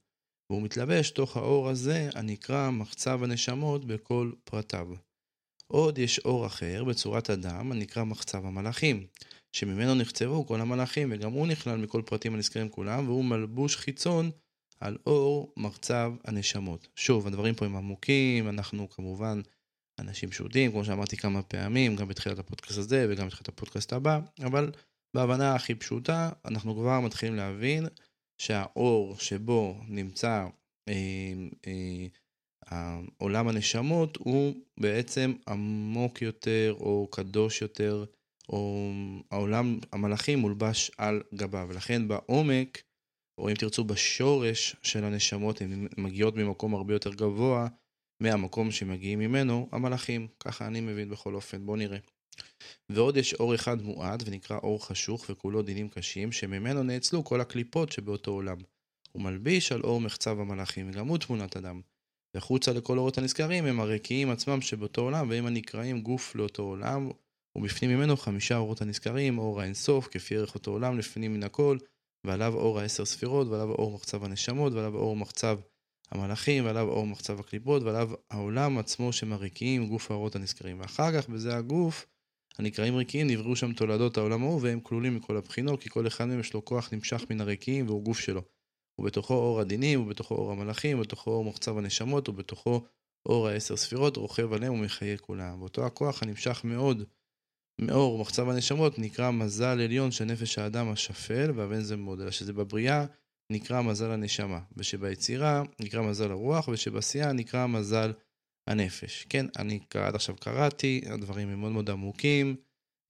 והוא 0.51 0.61
מתלבש 0.61 1.11
תוך 1.11 1.37
האור 1.37 1.69
הזה 1.69 2.09
הנקרא 2.15 2.69
מחצב 2.69 3.23
הנשמות 3.23 3.85
בכל 3.85 4.31
פרטיו. 4.43 4.87
עוד 5.71 5.97
יש 5.97 6.19
אור 6.19 6.45
אחר 6.45 6.83
בצורת 6.83 7.29
אדם 7.29 7.71
הנקרא 7.71 8.03
מחצב 8.03 8.45
המלאכים, 8.45 9.07
שממנו 9.51 9.95
נחצבו 9.95 10.47
כל 10.47 10.61
המלאכים 10.61 11.09
וגם 11.11 11.31
הוא 11.31 11.47
נכלל 11.47 11.77
מכל 11.77 12.01
פרטים 12.05 12.33
הנזכרים 12.33 12.69
כולם 12.69 13.07
והוא 13.07 13.25
מלבוש 13.25 13.75
חיצון 13.75 14.31
על 14.79 14.97
אור 15.07 15.53
מחצב 15.57 16.13
הנשמות. 16.25 16.87
שוב, 16.95 17.27
הדברים 17.27 17.55
פה 17.55 17.65
הם 17.65 17.75
עמוקים, 17.75 18.49
אנחנו 18.49 18.89
כמובן 18.89 19.41
אנשים 19.99 20.29
פשוטים, 20.29 20.71
כמו 20.71 20.85
שאמרתי 20.85 21.17
כמה 21.17 21.41
פעמים, 21.41 21.95
גם 21.95 22.07
בתחילת 22.07 22.39
הפודקאסט 22.39 22.77
הזה 22.77 23.07
וגם 23.09 23.27
בתחילת 23.27 23.47
הפודקאסט 23.47 23.93
הבא, 23.93 24.19
אבל 24.43 24.71
בהבנה 25.13 25.55
הכי 25.55 25.75
פשוטה, 25.75 26.29
אנחנו 26.45 26.75
כבר 26.75 26.99
מתחילים 26.99 27.35
להבין 27.35 27.85
שהאור 28.37 29.19
שבו 29.19 29.81
נמצא 29.87 30.47
אה, 30.89 31.33
אה, 31.67 32.07
עולם 33.17 33.47
הנשמות 33.47 34.17
הוא 34.17 34.53
בעצם 34.79 35.33
עמוק 35.47 36.21
יותר 36.21 36.75
או 36.79 37.07
קדוש 37.11 37.61
יותר, 37.61 38.05
או 38.49 38.91
העולם 39.31 39.79
המלאכים 39.91 40.39
מולבש 40.39 40.91
על 40.97 41.21
גביו, 41.35 41.67
ולכן 41.69 42.07
בעומק, 42.07 42.81
או 43.37 43.49
אם 43.49 43.55
תרצו 43.55 43.83
בשורש 43.83 44.75
של 44.83 45.03
הנשמות, 45.03 45.61
הן 45.61 45.87
מגיעות 45.97 46.35
ממקום 46.35 46.75
הרבה 46.75 46.93
יותר 46.93 47.13
גבוה 47.13 47.67
מהמקום 48.19 48.71
שמגיעים 48.71 49.19
ממנו 49.19 49.69
המלאכים, 49.71 50.27
ככה 50.39 50.67
אני 50.67 50.81
מבין 50.81 51.09
בכל 51.09 51.35
אופן, 51.35 51.65
בואו 51.65 51.77
נראה. 51.77 51.97
ועוד 52.89 53.17
יש 53.17 53.33
אור 53.33 53.55
אחד 53.55 53.81
מועד 53.81 54.23
ונקרא 54.25 54.57
אור 54.57 54.85
חשוך 54.85 55.25
וכולו 55.29 55.61
דינים 55.61 55.89
קשים, 55.89 56.31
שממנו 56.31 56.83
נאצלו 56.83 57.23
כל 57.23 57.41
הקליפות 57.41 57.91
שבאותו 57.91 58.31
עולם. 58.31 58.57
הוא 59.11 59.21
מלביש 59.21 59.71
על 59.71 59.81
אור 59.81 60.01
מחצב 60.01 60.39
המלאכים, 60.39 60.89
וגם 60.89 61.07
הוא 61.07 61.17
תמונת 61.17 61.57
אדם. 61.57 61.81
וחוצה 62.35 62.73
לכל 62.73 62.97
אורות 62.97 63.17
הנזכרים 63.17 63.65
הם 63.65 63.79
הרקיעים 63.79 64.29
עצמם 64.29 64.61
שבאותו 64.61 65.01
עולם, 65.01 65.29
והם 65.29 65.45
הנקראים 65.45 66.01
גוף 66.01 66.35
לאותו 66.35 66.63
עולם, 66.63 67.09
ובפנים 67.55 67.97
ממנו 67.97 68.17
חמישה 68.17 68.57
אורות 68.57 68.81
הנזכרים, 68.81 69.37
אור 69.37 69.61
האינסוף, 69.61 70.07
כפי 70.11 70.35
ערך 70.35 70.55
אותו 70.55 70.71
עולם, 70.71 70.97
לפנים 70.97 71.33
מן 71.33 71.43
הכל, 71.43 71.77
ועליו 72.25 72.53
אור 72.55 72.79
העשר 72.79 73.05
ספירות, 73.05 73.47
ועליו 73.47 73.71
אור 73.71 73.91
מחצב 73.91 74.23
הנשמות, 74.23 74.73
ועליו 74.73 74.95
אור 74.95 75.15
מחצב 75.15 75.59
המלאכים, 76.11 76.65
ועליו 76.65 76.89
אור 76.89 77.07
מחצב 77.07 77.39
הקליפות, 77.39 77.83
ועליו 77.83 78.11
העולם 78.29 78.77
עצמו 78.77 79.13
שמריקים, 79.13 79.87
גוף 79.87 80.11
האורות 80.11 80.35
הנזכרים. 80.35 80.79
ואחר 80.79 81.13
כך, 81.13 81.29
בזה 81.29 81.57
הגוף, 81.57 82.05
הנקראים 82.59 82.95
ריקים, 82.95 83.27
נבראו 83.27 83.55
שם 83.55 83.73
תולדות 83.73 84.17
העולם 84.17 84.43
ההוא, 84.43 84.59
והם 84.61 84.79
כלולים 84.79 85.15
מכל 85.15 85.37
הבחינות, 85.37 85.81
כי 85.81 85.89
כל 85.89 86.07
אחד 86.07 86.25
מהם 86.25 86.39
יש 86.39 86.53
לו 86.53 86.65
כוח 86.65 86.93
נמשך 86.93 87.23
מן 87.29 87.41
הריקים, 87.41 87.87
והוא 87.87 88.03
גוף 88.03 88.19
שלו. 88.19 88.41
ובתוכו 88.99 89.33
אור 89.33 89.59
הדינים, 89.59 90.01
ובתוכו 90.01 90.35
אור 90.35 90.51
המלאכים, 90.51 90.97
ובתוכו 90.97 91.31
אור 91.31 91.45
מחצב 91.45 91.77
הנשמות, 91.77 92.29
ובתוכו 92.29 92.85
אור 93.25 93.47
העשר 93.47 93.75
ספירות, 93.75 94.17
רוכב 94.17 94.53
עליהם 94.53 94.73
ומחיה 94.73 95.17
כולם. 95.17 95.61
ואותו 95.61 95.85
הכוח 95.85 96.23
הנמשך 96.23 96.61
מאוד 96.63 97.03
מאור 97.81 98.19
מחצב 98.21 98.49
הנשמות 98.49 98.99
נקרא 98.99 99.31
מזל 99.31 99.81
עליון 99.81 100.11
של 100.11 100.25
נפש 100.25 100.57
האדם 100.57 100.89
השפל, 100.89 101.51
והבן 101.55 101.81
זה 101.81 101.97
מאוד, 101.97 102.21
אלא 102.21 102.31
שזה 102.31 102.53
בבריאה 102.53 103.05
נקרא 103.51 103.81
מזל 103.81 104.11
הנשמה, 104.11 104.59
ושביצירה 104.77 105.63
נקרא 105.79 106.01
מזל 106.01 106.31
הרוח, 106.31 106.67
ושבעשייה 106.67 107.31
נקרא 107.31 107.67
מזל 107.67 108.11
הנפש. 108.67 109.25
כן, 109.29 109.45
אני 109.57 109.79
עד 109.93 110.15
עכשיו 110.15 110.35
קראתי, 110.35 111.01
הדברים 111.05 111.49
הם 111.49 111.59
מאוד 111.59 111.71
מאוד 111.71 111.89
עמוקים, 111.89 112.55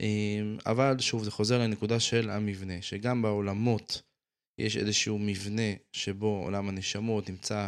אמ, 0.02 0.58
אבל 0.66 1.00
שוב 1.00 1.24
זה 1.24 1.32
חוזר 1.32 1.60
לנקודה 1.60 2.00
של 2.00 2.30
המבנה, 2.30 2.82
שגם 2.82 3.22
בעולמות 3.22 4.02
יש 4.60 4.78
איזשהו 4.78 5.20
מבנה 5.20 5.74
שבו 5.92 6.42
עולם 6.44 6.70
הנשמות 6.70 7.30
נמצא, 7.30 7.68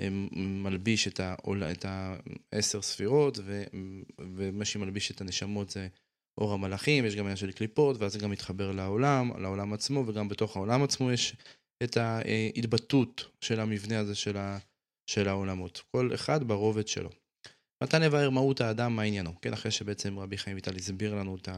אמ, 0.00 0.28
מלביש 0.62 1.08
את 1.08 1.84
העשר 2.52 2.82
ספירות, 2.82 3.38
ו, 3.44 3.64
ומה 4.36 4.64
שמלביש 4.64 5.10
את 5.10 5.20
הנשמות 5.20 5.70
זה 5.70 5.88
אור 6.38 6.52
המלאכים, 6.52 7.04
יש 7.04 7.16
גם 7.16 7.24
עניין 7.24 7.36
של 7.36 7.52
קליפות, 7.52 7.96
ואז 7.98 8.12
זה 8.12 8.18
גם 8.18 8.30
מתחבר 8.30 8.72
לעולם, 8.72 9.30
לעולם 9.38 9.72
עצמו, 9.72 10.04
וגם 10.06 10.28
בתוך 10.28 10.56
העולם 10.56 10.82
עצמו 10.82 11.12
יש 11.12 11.36
את 11.82 11.96
ההתבטאות 11.96 13.24
של 13.40 13.60
המבנה 13.60 13.98
הזה 13.98 14.14
של, 14.14 14.36
ה, 14.36 14.58
של 15.06 15.28
העולמות. 15.28 15.82
כל 15.90 16.10
אחד 16.14 16.44
ברובד 16.44 16.88
שלו. 16.88 17.10
מתן 17.82 18.02
לבאר 18.02 18.30
מהות 18.30 18.60
האדם, 18.60 18.96
מה 18.96 19.02
עניינו. 19.02 19.40
כן, 19.40 19.52
אחרי 19.52 19.70
שבעצם 19.70 20.18
רבי 20.18 20.38
חיים 20.38 20.56
ויטל 20.56 20.76
הסביר 20.76 21.14
לנו 21.14 21.36
את 21.36 21.48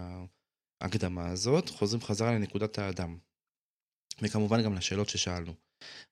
ההקדמה 0.81 1.29
הזאת, 1.29 1.69
חוזרים 1.69 2.03
חזרה 2.03 2.33
לנקודת 2.33 2.79
האדם. 2.79 3.19
וכמובן 4.23 4.63
גם 4.63 4.75
לשאלות 4.75 5.09
ששאלנו. 5.09 5.55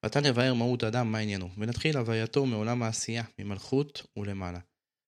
מתן 0.04 0.24
לבאר 0.24 0.54
מהות 0.54 0.82
האדם, 0.82 1.12
מה 1.12 1.18
עניינו. 1.18 1.48
ונתחיל 1.58 1.96
הווייתו 1.96 2.46
מעולם 2.46 2.82
העשייה, 2.82 3.24
ממלכות 3.38 4.06
ולמעלה. 4.16 4.58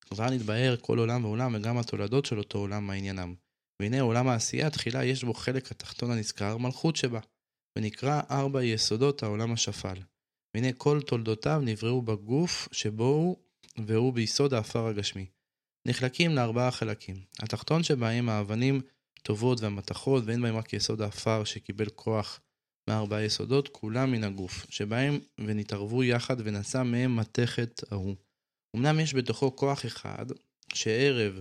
כבר 0.01 0.31
נתבהר 0.31 0.77
כל 0.81 0.99
עולם 0.99 1.25
ועולם 1.25 1.55
וגם 1.55 1.79
התולדות 1.79 2.25
של 2.25 2.39
אותו 2.39 2.59
עולם, 2.59 2.87
מה 2.87 2.93
עניינם. 2.93 3.35
והנה 3.83 4.01
עולם 4.01 4.29
העשייה, 4.29 4.71
תחילה 4.71 5.05
יש 5.05 5.25
בו 5.25 5.35
חלק 5.35 5.71
התחתון 5.71 6.11
הנזכר, 6.11 6.57
מלכות 6.57 6.97
שבה. 6.97 7.21
ונקרא 7.79 8.21
ארבע 8.31 8.65
יסודות 8.65 9.23
העולם 9.23 9.53
השפל. 9.53 9.97
והנה 10.55 10.73
כל 10.73 11.01
תולדותיו 11.07 11.61
נבראו 11.65 12.03
בגוף 12.03 12.69
שבו 12.73 13.05
הוא, 13.05 13.37
והוא 13.87 14.13
ביסוד 14.13 14.55
האפר 14.55 14.87
הגשמי. 14.87 15.27
נחלקים 15.89 16.35
לארבעה 16.35 16.71
חלקים. 16.71 17.17
התחתון 17.39 17.83
שבהם 17.83 18.29
האבנים 18.29 18.81
טובות 19.23 19.61
והמתכות, 19.61 20.25
ואין 20.27 20.43
בהם 20.43 20.57
רק 20.57 20.73
יסוד 20.73 21.01
האפר 21.01 21.45
שקיבל 21.45 21.89
כוח 21.89 22.41
מארבעה 22.91 23.23
יסודות, 23.23 23.69
כולם 23.69 24.13
מן 24.13 24.25
הגוף, 24.25 24.67
שבהם 24.71 25.19
ונתערבו 25.39 26.05
יחד 26.05 26.37
ונשא 26.39 26.83
מהם 26.83 27.17
מתכת 27.17 27.81
ההוא. 27.91 28.17
אמנם 28.77 29.01
יש 29.01 29.15
בתוכו 29.15 29.57
כוח 29.57 29.87
אחד, 29.87 30.27
שערב 30.75 31.41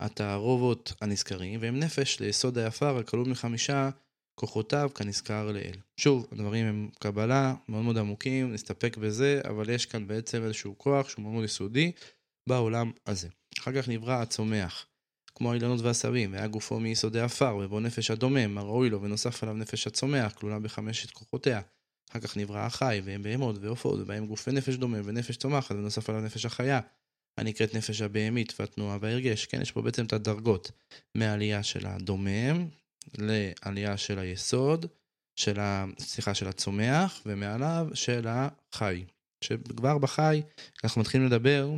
התערובות 0.00 0.92
הנזכרים, 1.00 1.60
והם 1.62 1.78
נפש 1.80 2.20
ליסוד 2.20 2.58
היפר 2.58 2.98
הכלול 2.98 3.28
מחמישה 3.28 3.90
כוחותיו 4.34 4.90
כנזכר 4.94 5.52
לאל. 5.52 5.74
שוב, 5.96 6.28
הדברים 6.32 6.66
הם 6.66 6.88
קבלה 6.98 7.54
מאוד 7.68 7.84
מאוד 7.84 7.98
עמוקים, 7.98 8.52
נסתפק 8.52 8.96
בזה, 8.96 9.40
אבל 9.44 9.70
יש 9.70 9.86
כאן 9.86 10.06
בעצם 10.06 10.42
איזשהו 10.42 10.78
כוח 10.78 11.08
שהוא 11.08 11.22
מאוד 11.22 11.32
מאוד 11.32 11.44
יסודי 11.44 11.92
בעולם 12.48 12.90
הזה. 13.06 13.28
אחר 13.58 13.72
כך 13.72 13.88
נברא 13.88 14.22
הצומח, 14.22 14.86
כמו 15.38 15.52
האילנות 15.52 15.80
והעשבים, 15.80 16.32
והיה 16.32 16.46
גופו 16.46 16.80
מיסודי 16.80 17.20
עפר, 17.20 17.56
ובו 17.56 17.80
נפש 17.80 18.10
הדומם, 18.10 18.58
הראוי 18.58 18.90
לו, 18.90 19.02
ונוסף 19.02 19.42
עליו 19.42 19.54
נפש 19.54 19.86
הצומח, 19.86 20.32
כלולה 20.32 20.58
בחמשת 20.58 21.10
כוחותיה. 21.10 21.60
אחר 22.10 22.20
כך 22.20 22.36
נברא 22.36 22.58
החי, 22.58 23.00
והם 23.04 23.22
בהמות 23.22 23.56
ועופות, 23.60 24.00
ובהם 24.00 24.26
גוף 24.26 24.48
ונפש 24.48 24.74
דומם, 24.74 25.00
ונפש 25.04 25.36
צומחת, 25.36 25.74
ונוסף 25.74 26.08
עליו 26.08 26.22
נפש 26.22 26.44
החיה. 26.44 26.80
הנקראת 27.38 27.74
נפש 27.74 28.00
הבהמית 28.00 28.54
והתנועה 28.58 28.98
וההרגש. 29.00 29.46
כן, 29.46 29.62
יש 29.62 29.72
פה 29.72 29.82
בעצם 29.82 30.06
את 30.06 30.12
הדרגות 30.12 30.70
מהעלייה 31.14 31.62
של 31.62 31.86
הדומם, 31.86 32.68
לעלייה 33.18 33.96
של 33.96 34.18
היסוד, 34.18 34.86
של 35.36 35.60
ה... 35.60 35.84
סליחה, 35.98 36.34
של 36.34 36.48
הצומח, 36.48 37.22
ומעליו 37.26 37.88
של 37.94 38.26
החי. 38.28 39.04
שכבר 39.44 39.98
בחי 39.98 40.42
אנחנו 40.84 41.00
מתחילים 41.00 41.26
לדבר 41.26 41.70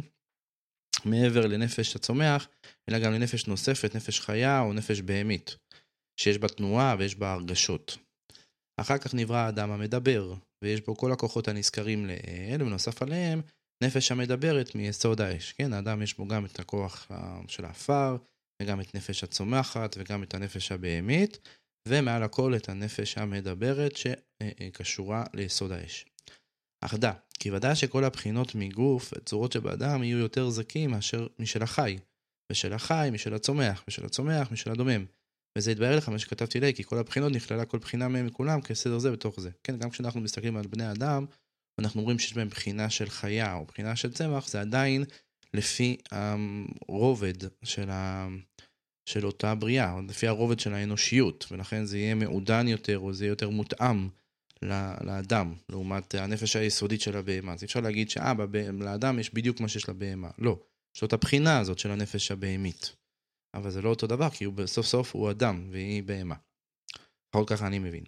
מעבר 1.04 1.46
לנפש 1.46 1.96
הצומח, 1.96 2.48
אלא 2.88 2.98
גם 2.98 3.12
לנפש 3.12 3.46
נוספת, 3.46 3.94
נפש 3.94 4.20
חיה 4.20 4.60
או 4.60 4.72
נפש 4.72 5.00
בהמית, 5.00 5.56
שיש 6.20 6.38
בה 6.38 6.48
תנועה 6.48 6.96
ויש 6.98 7.14
בה 7.14 7.32
הרגשות. 7.32 7.96
אחר 8.80 8.98
כך 8.98 9.14
נברא 9.14 9.36
האדם 9.36 9.70
המדבר, 9.70 10.34
ויש 10.64 10.80
בו 10.80 10.96
כל 10.96 11.12
הכוחות 11.12 11.48
הנזכרים 11.48 12.06
לאל, 12.06 12.62
ונוסף 12.62 13.02
עליהם 13.02 13.40
נפש 13.82 14.12
המדברת 14.12 14.74
מיסוד 14.74 15.20
האש. 15.20 15.52
כן, 15.52 15.72
האדם 15.72 16.02
יש 16.02 16.16
בו 16.16 16.28
גם 16.28 16.44
את 16.44 16.60
הכוח 16.60 17.10
של 17.48 17.64
האפר, 17.64 18.16
וגם 18.62 18.80
את 18.80 18.94
נפש 18.94 19.24
הצומחת 19.24 19.96
וגם 19.98 20.22
את 20.22 20.34
הנפש 20.34 20.72
הבהמית, 20.72 21.48
ומעל 21.88 22.22
הכל 22.22 22.56
את 22.56 22.68
הנפש 22.68 23.18
המדברת 23.18 23.96
שקשורה 23.96 25.24
ליסוד 25.34 25.72
האש. 25.72 26.04
אך 26.80 26.94
דע, 26.94 27.12
כי 27.38 27.50
ודאי 27.50 27.76
שכל 27.76 28.04
הבחינות 28.04 28.54
מגוף 28.54 29.12
וצורות 29.16 29.52
שבאדם 29.52 30.02
יהיו 30.02 30.18
יותר 30.18 30.50
זכים 30.50 30.90
מאשר 30.90 31.26
משל 31.38 31.62
החי, 31.62 31.98
ושל 32.52 32.72
החי 32.72 33.08
משל 33.12 33.34
הצומח, 33.34 33.84
ושל 33.88 34.04
הצומח 34.06 34.52
משל 34.52 34.70
הדומם. 34.70 35.04
וזה 35.58 35.72
יתבהר 35.72 35.96
לך 35.96 36.08
מה 36.08 36.18
שכתבתי 36.18 36.60
לי, 36.60 36.74
כי 36.74 36.84
כל 36.84 36.98
הבחינות 36.98 37.32
נכללה 37.32 37.64
כל 37.64 37.78
בחינה 37.78 38.08
מהם 38.08 38.26
מכולם 38.26 38.60
כסדר 38.60 38.98
זה 38.98 39.10
בתוך 39.10 39.40
זה. 39.40 39.50
כן, 39.64 39.78
גם 39.78 39.90
כשאנחנו 39.90 40.20
מסתכלים 40.20 40.56
על 40.56 40.66
בני 40.66 40.90
אדם, 40.90 41.26
אנחנו 41.78 42.02
רואים 42.02 42.18
שיש 42.18 42.34
בהם 42.34 42.48
בחינה 42.48 42.90
של 42.90 43.10
חיה 43.10 43.54
או 43.54 43.64
בחינה 43.64 43.96
של 43.96 44.12
צמח, 44.12 44.48
זה 44.48 44.60
עדיין 44.60 45.04
לפי 45.54 45.96
הרובד 46.12 47.34
של, 47.62 47.90
ה... 47.90 48.28
של 49.08 49.26
אותה 49.26 49.54
בריאה, 49.54 50.00
לפי 50.08 50.26
הרובד 50.26 50.60
של 50.60 50.74
האנושיות, 50.74 51.46
ולכן 51.50 51.84
זה 51.84 51.98
יהיה 51.98 52.14
מעודן 52.14 52.68
יותר, 52.68 52.98
או 52.98 53.12
זה 53.12 53.24
יהיה 53.24 53.32
יותר 53.32 53.50
מותאם 53.50 54.08
לאדם, 55.04 55.54
לעומת 55.68 56.14
הנפש 56.14 56.56
היסודית 56.56 57.00
של 57.00 57.16
הבהמה. 57.16 57.52
אז 57.52 57.64
אפשר 57.64 57.80
להגיד 57.80 58.10
שאה, 58.10 58.32
לאדם 58.80 59.18
יש 59.18 59.34
בדיוק 59.34 59.60
מה 59.60 59.68
שיש 59.68 59.88
לבהמה. 59.88 60.30
לא, 60.38 60.58
יש 60.96 61.02
לו 61.02 61.08
את 61.08 61.12
הבחינה 61.12 61.58
הזאת 61.58 61.78
של 61.78 61.90
הנפש 61.90 62.30
הבהמית. 62.30 62.96
אבל 63.54 63.70
זה 63.70 63.82
לא 63.82 63.88
אותו 63.88 64.06
דבר, 64.06 64.30
כי 64.30 64.44
הוא 64.44 64.54
בסוף 64.54 64.86
סוף 64.86 65.14
הוא 65.14 65.30
אדם, 65.30 65.68
והיא 65.70 66.02
בהמה. 66.02 66.34
לפחות 67.28 67.48
ככה 67.48 67.66
אני 67.66 67.78
מבין. 67.78 68.04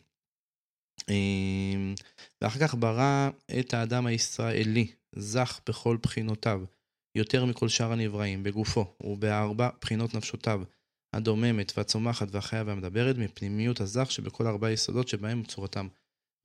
אמ, 1.08 1.94
ואחר 2.40 2.60
כך 2.60 2.74
ברא 2.74 3.30
את 3.58 3.74
האדם 3.74 4.06
הישראלי, 4.06 4.92
זך 5.16 5.60
בכל 5.68 5.96
בחינותיו, 6.02 6.64
יותר 7.18 7.44
מכל 7.44 7.68
שאר 7.68 7.92
הנבראים, 7.92 8.42
בגופו, 8.42 8.96
ובארבע 9.04 9.68
בחינות 9.80 10.14
נפשותיו, 10.14 10.62
הדוממת 11.16 11.72
והצומחת 11.76 12.28
והחיה 12.30 12.64
והמדברת, 12.66 13.16
מפנימיות 13.16 13.80
הזך 13.80 14.10
שבכל 14.10 14.46
ארבע 14.46 14.70
יסודות 14.70 15.08
שבהם 15.08 15.44
צורתם. 15.44 15.88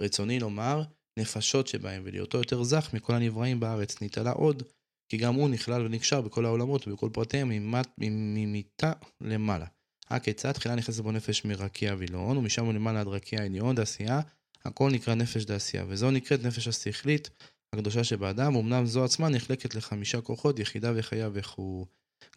רצוני 0.01 0.39
לומר, 0.39 0.83
נפשות 1.19 1.67
שבהם, 1.67 2.01
ולהיותו 2.05 2.37
יותר 2.37 2.63
זך 2.63 2.89
מכל 2.93 3.13
הנבראים 3.13 3.59
בארץ, 3.59 4.01
נתעלה 4.01 4.31
עוד, 4.31 4.63
כי 5.09 5.17
גם 5.17 5.35
הוא 5.35 5.49
נכלל 5.49 5.85
ונקשר 5.85 6.21
בכל 6.21 6.45
העולמות 6.45 6.87
ובכל 6.87 7.09
פרטיהם 7.13 7.73
ממיתה 7.97 8.91
למעלה. 9.21 9.65
הכיצד? 10.09 10.51
תחילה 10.51 10.75
נכנסת 10.75 11.03
בו 11.03 11.11
נפש 11.11 11.45
מרקיע 11.45 11.95
וילון, 11.97 12.37
ומשם 12.37 12.75
למעלה 12.75 13.01
עד 13.01 13.07
רקיע 13.07 13.43
עליון, 13.43 13.75
דעשייה, 13.75 14.21
הכל 14.65 14.91
נקרא 14.91 15.15
נפש 15.15 15.45
דעשייה, 15.45 15.85
וזו 15.87 16.11
נקראת 16.11 16.43
נפש 16.43 16.67
השכלית 16.67 17.29
הקדושה 17.75 18.03
שבאדם, 18.03 18.55
אמנם 18.55 18.85
זו 18.85 19.03
עצמה 19.03 19.29
נחלקת 19.29 19.75
לחמישה 19.75 20.21
כוחות, 20.21 20.59
יחידה 20.59 20.91
וחיה 20.95 21.29
וכו'. 21.33 21.85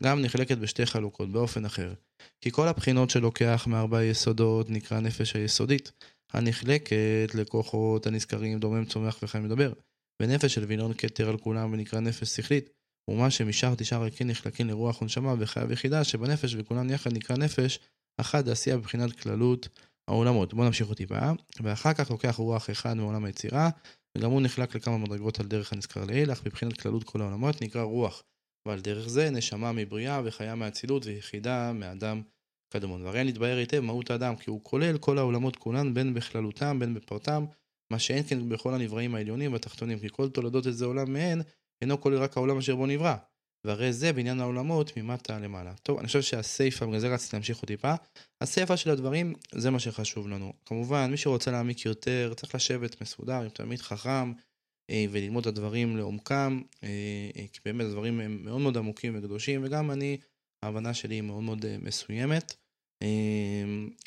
גם 0.03 0.23
נחלקת 0.23 0.59
בשתי 0.59 0.87
חלוקות, 0.87 1.33
באופן 1.33 1.65
אחר. 1.65 1.95
כי 2.41 2.51
כל 2.51 2.69
הבחינות 2.69 3.11
שלוקח 3.11 3.67
מארבע 3.67 4.05
יסודות 4.05 4.71
נקרא 4.71 5.01
נפש 5.01 5.37
היסודית, 5.37 5.93
הנחלקת 6.33 7.35
לכוחות 7.35 8.07
הנזכרים 8.07 8.59
דומם 8.59 8.85
צומח 8.85 9.19
וחי 9.23 9.39
מדבר. 9.39 9.73
ונפש 10.23 10.55
של 10.55 10.65
וילון 10.65 10.93
כתר 10.99 11.29
על 11.29 11.39
כולם 11.39 11.73
ונקרא 11.73 12.01
נפש 12.01 12.29
שכלית. 12.29 12.71
ומה 13.11 13.31
שמשאר 13.31 13.75
תשעה 13.75 13.99
ריקים 13.99 14.27
נחלקים 14.27 14.69
לרוח 14.69 15.03
ונשמה 15.03 15.35
וחיה 15.39 15.65
ויחידה 15.69 16.05
שבנפש 16.05 16.55
וכולן 16.59 16.91
יחד 16.91 17.13
נקרא 17.13 17.37
נפש 17.37 17.79
אחת 18.21 18.49
עשייה 18.49 18.77
בבחינת 18.77 19.21
כללות 19.21 19.69
העולמות. 20.09 20.55
בואו 20.55 20.67
נמשיך 20.67 20.89
עוד 20.89 20.97
טיפה. 20.97 21.19
ואחר 21.63 21.93
כך 21.93 22.11
לוקח 22.11 22.35
רוח 22.37 22.71
אחד 22.71 22.95
מעולם 22.95 23.25
היצירה 23.25 23.71
וגם 24.19 24.31
הוא 24.31 24.41
נחלק 24.41 24.75
לכמה 24.75 24.99
מדרגות 24.99 25.41
על 25.41 25.47
דרך 25.47 25.73
הנזכר 25.73 26.05
לעיל, 26.05 26.33
אך 26.33 26.47
מבחינת 26.47 26.81
כללות 26.81 27.05
כל 27.05 27.21
העולמות 27.21 27.63
נקרא 27.63 27.83
רוח. 27.83 28.23
ועל 28.69 28.81
דרך 28.81 29.09
זה 29.09 29.31
נשמה 29.31 29.73
מבריאה 29.73 30.21
וחיה 30.25 30.55
מאצילות 30.55 31.07
ויחידה 31.07 31.73
מאדם 31.73 32.23
קדמון. 32.73 33.03
והרי 33.03 33.25
נתבהר 33.25 33.57
היטב 33.57 33.81
מהות 33.81 34.11
האדם, 34.11 34.37
כי 34.37 34.51
הוא 34.51 34.61
כולל 34.63 34.99
כל 34.99 35.19
העולמות 35.19 35.57
כולן, 35.57 35.95
בין 35.95 36.15
בכללותם, 36.15 36.79
בין 36.79 36.95
בפרטם, 36.95 37.45
מה 37.93 37.99
שאין 37.99 38.23
כן 38.23 38.49
בכל 38.49 38.75
הנבראים 38.75 39.15
העליונים 39.15 39.53
והתחתונים, 39.53 39.99
כי 39.99 40.09
כל 40.13 40.29
תולדות 40.29 40.67
איזה 40.67 40.85
עולם 40.85 41.13
מהן, 41.13 41.41
אינו 41.83 42.01
כולל 42.01 42.19
רק 42.19 42.37
העולם 42.37 42.59
אשר 42.59 42.77
בו 42.77 42.87
נברא. 42.87 43.15
והרי 43.67 43.93
זה 43.93 44.13
בעניין 44.13 44.41
העולמות 44.41 44.97
ממטה 44.97 45.39
למעלה. 45.39 45.75
טוב, 45.83 45.99
אני 45.99 46.07
חושב 46.07 46.23
שהסיפה, 46.23 46.87
בגלל 46.87 46.99
זה 46.99 47.09
רציתי 47.09 47.37
להמשיך 47.37 47.59
עוד 47.59 47.67
טיפה, 47.67 47.95
הסיפה 48.41 48.77
של 48.77 48.91
הדברים, 48.91 49.35
זה 49.53 49.71
מה 49.71 49.79
שחשוב 49.79 50.29
לנו. 50.29 50.53
כמובן, 50.67 51.11
מי 51.11 51.17
שרוצה 51.17 51.51
להעמיק 51.51 51.85
יותר, 51.85 52.33
צריך 52.37 52.55
לשבת 52.55 53.03
מסודר 53.03 53.41
עם 53.41 53.49
תלמיד 53.49 53.81
חכם, 53.81 54.33
אה, 54.91 55.05
וללמוד 55.11 55.47
את 55.47 55.47
הדברים 55.47 55.97
לעומקם, 55.97 56.61
אה, 56.85 56.89
אה, 57.37 57.47
כי 57.53 57.61
באמת 57.65 57.87
הדברים 57.87 58.21
הם 58.21 58.45
מאוד 58.45 58.61
מאוד 58.61 58.77
עמוקים 58.77 59.19
וקדושים, 59.19 59.65
וגם 59.65 59.91
אני, 59.91 60.17
ההבנה 60.63 60.95
שלי 60.95 61.15
היא 61.15 61.23
מאוד 61.23 61.43
מאוד 61.43 61.65
מסוימת. 61.79 62.55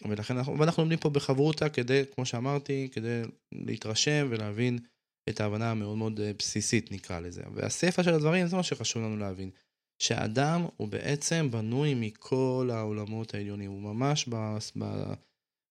ולכן 0.06 0.38
אנחנו, 0.38 0.60
ואנחנו 0.60 0.84
לומדים 0.84 1.00
פה 1.00 1.10
בחברותה 1.10 1.70
כדי, 1.70 2.04
כמו 2.16 2.26
שאמרתי, 2.26 2.90
כדי 2.92 3.22
להתרשם 3.52 4.28
ולהבין 4.30 4.80
את 5.30 5.42
ההבנה 5.42 5.72
המאוד 5.72 5.98
מאוד 5.98 6.20
בסיסית 6.40 6.92
נקרא 6.92 7.20
לזה. 7.20 7.44
והסיפה 7.54 8.04
של 8.04 8.14
הדברים 8.14 8.48
זה 8.48 8.56
מה 8.56 8.64
שחשוב 8.64 9.04
לנו 9.04 9.18
להבין. 9.18 9.50
שהאדם 10.00 10.66
הוא 10.78 10.88
בעצם 10.88 11.48
בנוי 11.52 11.94
מכל 11.94 12.70
העולמות 12.74 13.34
העליונים, 13.34 13.72
הוא 13.72 13.82
ממש 13.82 14.30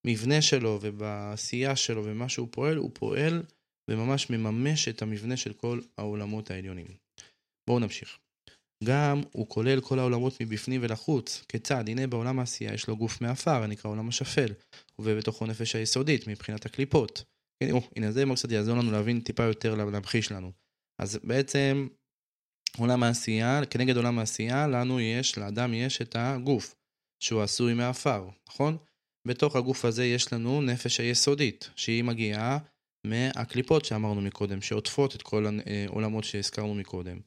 במבנה 0.05 0.43
שלו 0.43 0.79
ובעשייה 0.83 1.77
שלו 1.77 2.05
ומה 2.05 2.29
שהוא 2.29 2.49
פועל, 2.51 2.77
הוא 2.77 2.91
פועל 2.95 3.43
וממש 3.91 4.31
מממש 4.31 4.89
את 4.89 5.03
המבנה 5.03 5.37
של 5.37 5.53
כל 5.53 5.81
העולמות 5.99 6.51
העליונים. 6.51 6.87
בואו 7.67 7.79
נמשיך. 7.79 8.19
גם 8.85 9.21
הוא 9.33 9.49
כולל 9.49 9.81
כל 9.81 9.99
העולמות 9.99 10.41
מבפנים 10.41 10.81
ולחוץ. 10.85 11.45
כיצד? 11.49 11.89
הנה 11.89 12.07
בעולם 12.07 12.39
העשייה 12.39 12.75
יש 12.75 12.89
לו 12.89 12.97
גוף 12.97 13.21
מעפר, 13.21 13.63
הנקרא 13.63 13.91
עולם 13.91 14.09
השפל, 14.09 14.53
ובתוכו 14.99 15.47
נפש 15.47 15.77
היסודית 15.77 16.29
מבחינת 16.29 16.67
הקליפות. 16.67 17.25
הנה, 17.63 17.79
הנה 17.97 18.13
זה 18.13 18.25
קצת 18.35 18.51
יעזור 18.51 18.77
לנו 18.77 18.93
להבין 18.93 19.21
טיפה 19.21 19.43
יותר, 19.43 19.75
להמחיש 19.75 20.33
לנו. 20.33 20.53
אז 20.99 21.19
בעצם 21.25 21.89
עולם 22.79 23.03
העשייה, 23.03 23.61
כנגד 23.71 23.97
עולם 23.97 24.19
העשייה, 24.19 24.67
לנו 24.67 25.01
יש, 25.01 25.39
לאדם 25.39 25.75
יש 25.75 26.03
את 26.03 26.17
הגוף, 26.19 26.75
שהוא 27.23 27.43
עשוי 27.43 27.75
מעפר, 27.75 28.29
נכון? 28.49 28.77
בתוך 29.29 29.57
הגוף 29.57 29.85
הזה 29.85 30.05
יש 30.05 30.33
לנו 30.33 30.63
נפש 30.63 31.01
היסודית, 31.01 31.71
שהיא 31.77 32.05
מגיעה 32.05 32.59
מהקליפות 33.07 33.85
שאמרנו 33.85 34.21
מקודם, 34.21 34.63
שעוטפות 34.63 35.17
את 35.17 35.23
כל 35.23 35.47
העולמות 35.87 36.25
שהזכרנו 36.25 36.75
מקודם. 36.75 37.21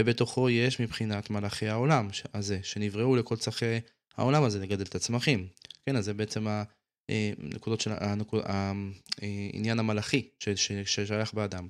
ובתוכו 0.00 0.50
יש 0.50 0.80
מבחינת 0.80 1.30
מלאכי 1.30 1.68
העולם 1.68 2.08
הזה, 2.34 2.58
שנבראו 2.62 3.16
לכל 3.16 3.36
צרכי 3.36 3.80
העולם 4.16 4.42
הזה, 4.42 4.58
לגדל 4.58 4.84
את 4.84 4.94
הצמחים. 4.94 5.48
כן, 5.86 5.96
אז 5.96 6.04
זה 6.04 6.14
בעצם 6.14 6.46
הנקודות 7.08 7.80
של, 7.80 7.90
הנקוד, 7.96 8.42
העניין 9.22 9.78
המלאכי 9.78 10.28
ששייך 10.38 11.34
באדם. 11.34 11.68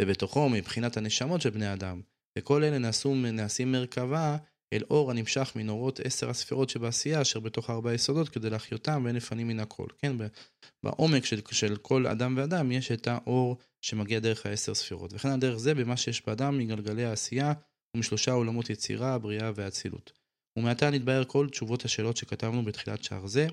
ובתוכו 0.00 0.48
מבחינת 0.48 0.96
הנשמות 0.96 1.40
של 1.40 1.50
בני 1.50 1.72
אדם. 1.72 2.00
וכל 2.38 2.64
אלה 2.64 2.78
נעשו, 2.78 3.14
נעשים 3.14 3.72
מרכבה 3.72 4.36
אל 4.72 4.82
אור 4.90 5.10
הנמשך 5.10 5.52
מנורות 5.56 6.00
עשר 6.00 6.30
הספירות 6.30 6.70
שבעשייה, 6.70 7.22
אשר 7.22 7.40
בתוך 7.40 7.70
ארבע 7.70 7.94
יסודות, 7.94 8.28
כדי 8.28 8.50
להחיותם 8.50 9.02
ואין 9.04 9.16
לפנים 9.16 9.48
מן 9.48 9.60
הכל. 9.60 9.86
כן, 9.98 10.16
בעומק 10.82 11.24
של, 11.24 11.40
של 11.50 11.76
כל 11.76 12.06
אדם 12.06 12.34
ואדם 12.36 12.72
יש 12.72 12.92
את 12.92 13.08
האור 13.08 13.56
שמגיע 13.80 14.18
דרך 14.18 14.46
העשר 14.46 14.74
ספירות. 14.74 15.12
וכן 15.14 15.28
על 15.28 15.40
דרך 15.40 15.56
זה, 15.58 15.74
במה 15.74 15.96
שיש 15.96 16.26
באדם 16.26 16.58
מגלגלי 16.58 17.04
העשייה 17.04 17.52
ומשלושה 17.96 18.32
עולמות 18.32 18.70
יצירה, 18.70 19.18
בריאה 19.18 19.50
ואצילות. 19.54 20.12
ומעתה 20.58 20.90
נתבהר 20.90 21.24
כל 21.24 21.48
תשובות 21.50 21.84
השאלות 21.84 22.16
שכתבנו 22.16 22.64
בתחילת 22.64 23.04
שער 23.04 23.26
זה. 23.26 23.46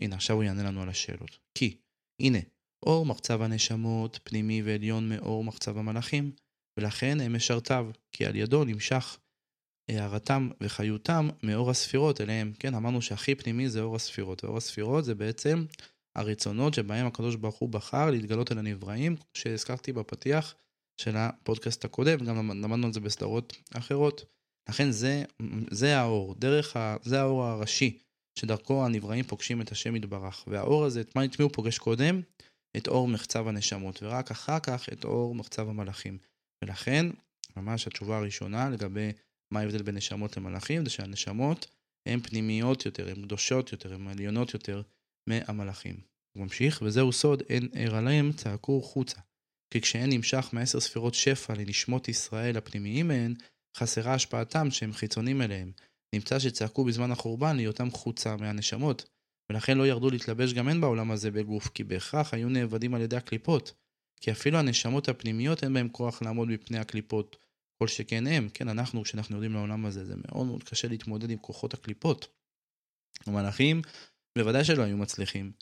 הנה, 0.00 0.16
עכשיו 0.16 0.36
הוא 0.36 0.44
יענה 0.44 0.62
לנו 0.62 0.82
על 0.82 0.88
השאלות. 0.88 1.38
כי, 1.54 1.76
הנה, 2.20 2.38
אור 2.86 3.06
מחצב 3.06 3.42
הנשמות, 3.42 4.18
פנימי 4.24 4.62
ועליון 4.62 5.08
מאור 5.08 5.44
מחצב 5.44 5.78
המלאכים, 5.78 6.32
ולכן 6.76 7.20
הם 7.20 7.36
משרתיו, 7.36 7.86
כי 8.12 8.26
על 8.26 8.36
ידו 8.36 8.64
נמשך 8.64 9.18
הערתם 9.88 10.48
וחיותם 10.60 11.28
מאור 11.42 11.70
הספירות 11.70 12.20
אליהם. 12.20 12.52
כן, 12.58 12.74
אמרנו 12.74 13.02
שהכי 13.02 13.34
פנימי 13.34 13.68
זה 13.68 13.80
אור 13.80 13.96
הספירות, 13.96 14.44
ואור 14.44 14.56
הספירות 14.56 15.04
זה 15.04 15.14
בעצם 15.14 15.64
הרצונות 16.16 16.74
שבהם 16.74 17.06
הקדוש 17.06 17.36
ברוך 17.36 17.56
הוא 17.56 17.68
בחר 17.68 18.10
להתגלות 18.10 18.52
אל 18.52 18.58
הנבראים, 18.58 19.16
שהזכרתי 19.34 19.92
בפתיח 19.92 20.54
של 21.00 21.16
הפודקאסט 21.16 21.84
הקודם, 21.84 22.24
גם 22.24 22.36
למדנו 22.36 22.86
על 22.86 22.92
זה 22.92 23.00
בסדרות 23.00 23.56
אחרות. 23.74 24.24
לכן 24.68 24.90
זה, 24.90 25.24
זה 25.70 25.98
האור, 25.98 26.34
דרך 26.38 26.76
ה, 26.76 26.96
זה 27.02 27.20
האור 27.20 27.44
הראשי, 27.44 27.98
שדרכו 28.38 28.84
הנבראים 28.84 29.24
פוגשים 29.24 29.60
את 29.60 29.72
השם 29.72 29.96
יתברך. 29.96 30.44
והאור 30.46 30.84
הזה, 30.84 31.00
את 31.00 31.16
מי 31.16 31.28
הוא 31.38 31.50
פוגש 31.52 31.78
קודם? 31.78 32.20
את 32.76 32.88
אור 32.88 33.08
מחצב 33.08 33.48
הנשמות, 33.48 34.02
ורק 34.02 34.30
אחר 34.30 34.58
כך 34.58 34.88
את 34.92 35.04
אור 35.04 35.34
מחצב 35.34 35.68
המלאכים. 35.68 36.18
ולכן, 36.64 37.06
ממש 37.56 37.86
התשובה 37.86 38.16
הראשונה 38.18 38.70
לגבי 38.70 39.12
מה 39.50 39.60
ההבדל 39.60 39.82
בין 39.82 39.94
נשמות 39.94 40.36
למלאכים, 40.36 40.84
זה 40.84 40.90
שהנשמות 40.90 41.66
הן 42.08 42.20
פנימיות 42.20 42.86
יותר, 42.86 43.08
הן 43.08 43.22
קדושות 43.22 43.72
יותר, 43.72 43.94
הן 43.94 44.06
עליונות 44.06 44.54
יותר 44.54 44.82
מהמלאכים. 45.28 46.00
הוא 46.36 46.42
ממשיך, 46.42 46.82
וזהו 46.82 47.12
סוד, 47.12 47.42
אין 47.48 47.68
ער 47.72 47.96
עליהם 47.96 48.32
צעקו 48.32 48.82
חוצה. 48.82 49.20
כי 49.70 49.80
כשהן 49.80 50.12
נמשך 50.12 50.48
מעשר 50.52 50.80
ספירות 50.80 51.14
שפע 51.14 51.54
לנשמות 51.54 52.08
ישראל 52.08 52.56
הפנימיים 52.56 53.08
מהן, 53.08 53.34
חסרה 53.76 54.14
השפעתם 54.14 54.70
שהם 54.70 54.92
חיצונים 54.92 55.42
אליהם. 55.42 55.72
נמצא 56.14 56.38
שצעקו 56.38 56.84
בזמן 56.84 57.10
החורבן 57.10 57.56
להיותם 57.56 57.90
חוצה 57.90 58.36
מהנשמות, 58.36 59.10
ולכן 59.50 59.78
לא 59.78 59.86
ירדו 59.86 60.10
להתלבש 60.10 60.52
גם 60.52 60.68
הן 60.68 60.80
בעולם 60.80 61.10
הזה 61.10 61.30
בגוף, 61.30 61.68
כי 61.68 61.84
בהכרח 61.84 62.34
היו 62.34 62.48
נאבדים 62.48 62.94
על 62.94 63.00
ידי 63.00 63.16
הקליפות. 63.16 63.72
כי 64.20 64.32
אפילו 64.32 64.58
הנשמות 64.58 65.08
הפנימיות 65.08 65.64
אין 65.64 65.74
בהם 65.74 65.88
כוח 65.88 66.22
לעמוד 66.22 66.48
בפני 66.48 66.78
הקליפות, 66.78 67.36
כל 67.82 67.88
שכן 67.88 68.26
הם, 68.26 68.48
כן, 68.54 68.68
אנחנו, 68.68 69.02
כשאנחנו 69.02 69.34
יורדים 69.34 69.52
לעולם 69.52 69.86
הזה, 69.86 70.04
זה 70.04 70.14
מאוד 70.16 70.46
מאוד 70.46 70.62
קשה 70.64 70.88
להתמודד 70.88 71.30
עם 71.30 71.38
כוחות 71.38 71.74
הקליפות. 71.74 72.26
המלאכים 73.26 73.82
בוודאי 74.38 74.64
שלא 74.64 74.82
היו 74.82 74.96
מצליחים. 74.96 75.52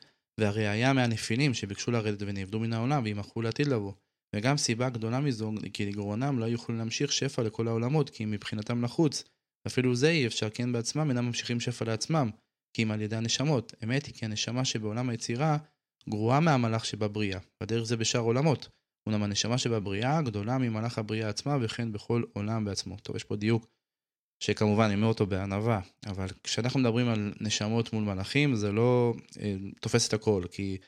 והראיה 0.41 0.93
מהנפילים 0.93 1.55
שביקשו 1.55 1.91
לרדת 1.91 2.19
ונאבדו 2.21 2.61
מן 2.61 2.73
העולם 2.73 3.05
וימחו 3.05 3.43
לעתיד 3.43 3.67
לבוא. 3.67 3.93
וגם 4.37 4.57
סיבה 4.57 4.89
גדולה 4.89 5.21
מזו, 5.21 5.53
כי 5.73 5.87
לגרונם 5.87 6.39
לא 6.39 6.45
יוכלו 6.45 6.77
להמשיך 6.77 7.13
שפע 7.13 7.43
לכל 7.43 7.69
העולמות, 7.69 8.11
כי 8.11 8.25
מבחינתם 8.25 8.85
לחוץ. 8.85 9.25
אפילו 9.67 9.95
זה 9.95 10.11
אי 10.11 10.27
אפשר, 10.27 10.51
כי 10.51 10.63
הם 10.63 10.73
בעצמם 10.73 11.11
אינם 11.11 11.27
ממשיכים 11.27 11.61
שפע 11.61 11.85
לעצמם, 11.85 12.31
כי 12.73 12.83
אם 12.83 12.91
על 12.91 13.01
ידי 13.01 13.17
הנשמות. 13.17 13.75
אמת 13.85 14.07
היא 14.07 14.15
כי 14.15 14.25
הנשמה 14.25 14.65
שבעולם 14.65 15.09
היצירה 15.09 15.57
גרועה 16.09 16.41
מהמלאך 16.41 16.85
שבבריאה, 16.85 17.39
בדרך 17.63 17.85
זה 17.85 17.97
בשאר 17.97 18.21
עולמות. 18.21 18.69
אולם 19.07 19.23
הנשמה 19.23 19.59
שבבריאה 19.59 20.23
גדולה 20.23 20.59
ממלאך 20.59 20.99
הבריאה 20.99 21.29
עצמה 21.29 21.57
וכן 21.61 21.93
בכל 21.93 22.23
עולם 22.33 22.65
בעצמו. 22.65 22.97
טוב, 22.97 23.17
יש 23.17 23.25
פה 23.25 23.37
דיוק 23.37 23.67
שכמובן 24.41 24.85
אני 24.85 24.95
אומר 24.95 25.07
אותו 25.07 25.27
בענווה, 25.27 25.81
אבל 26.07 26.27
כשאנחנו 26.45 26.81
מדברים 26.81 27.09
על 27.09 27.33
נשמות 27.41 27.93
מול 27.93 28.05
מלאכים 28.05 28.55
זה 28.55 28.73
לא 28.73 29.15
אה, 29.41 29.57
תופס 29.81 30.09
את 30.09 30.13
הכל, 30.13 30.43
כי 30.51 30.79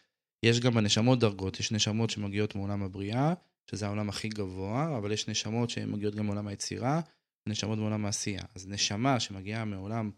יש 0.42 0.60
גם 0.60 0.74
בנשמות 0.74 1.18
דרגות, 1.18 1.60
יש 1.60 1.72
נשמות 1.72 2.10
שמגיעות 2.10 2.54
מעולם 2.54 2.82
הבריאה, 2.82 3.34
שזה 3.70 3.86
העולם 3.86 4.08
הכי 4.08 4.28
גבוה, 4.28 4.98
אבל 4.98 5.12
יש 5.12 5.28
נשמות 5.28 5.70
שמגיעות 5.70 6.14
גם 6.14 6.26
מעולם 6.26 6.48
היצירה, 6.48 7.00
ונשמות 7.46 7.78
מעולם 7.78 8.04
העשייה. 8.04 8.42
אז 8.54 8.68
נשמה 8.68 9.20
שמגיעה 9.20 9.64
מעולם 9.64 10.10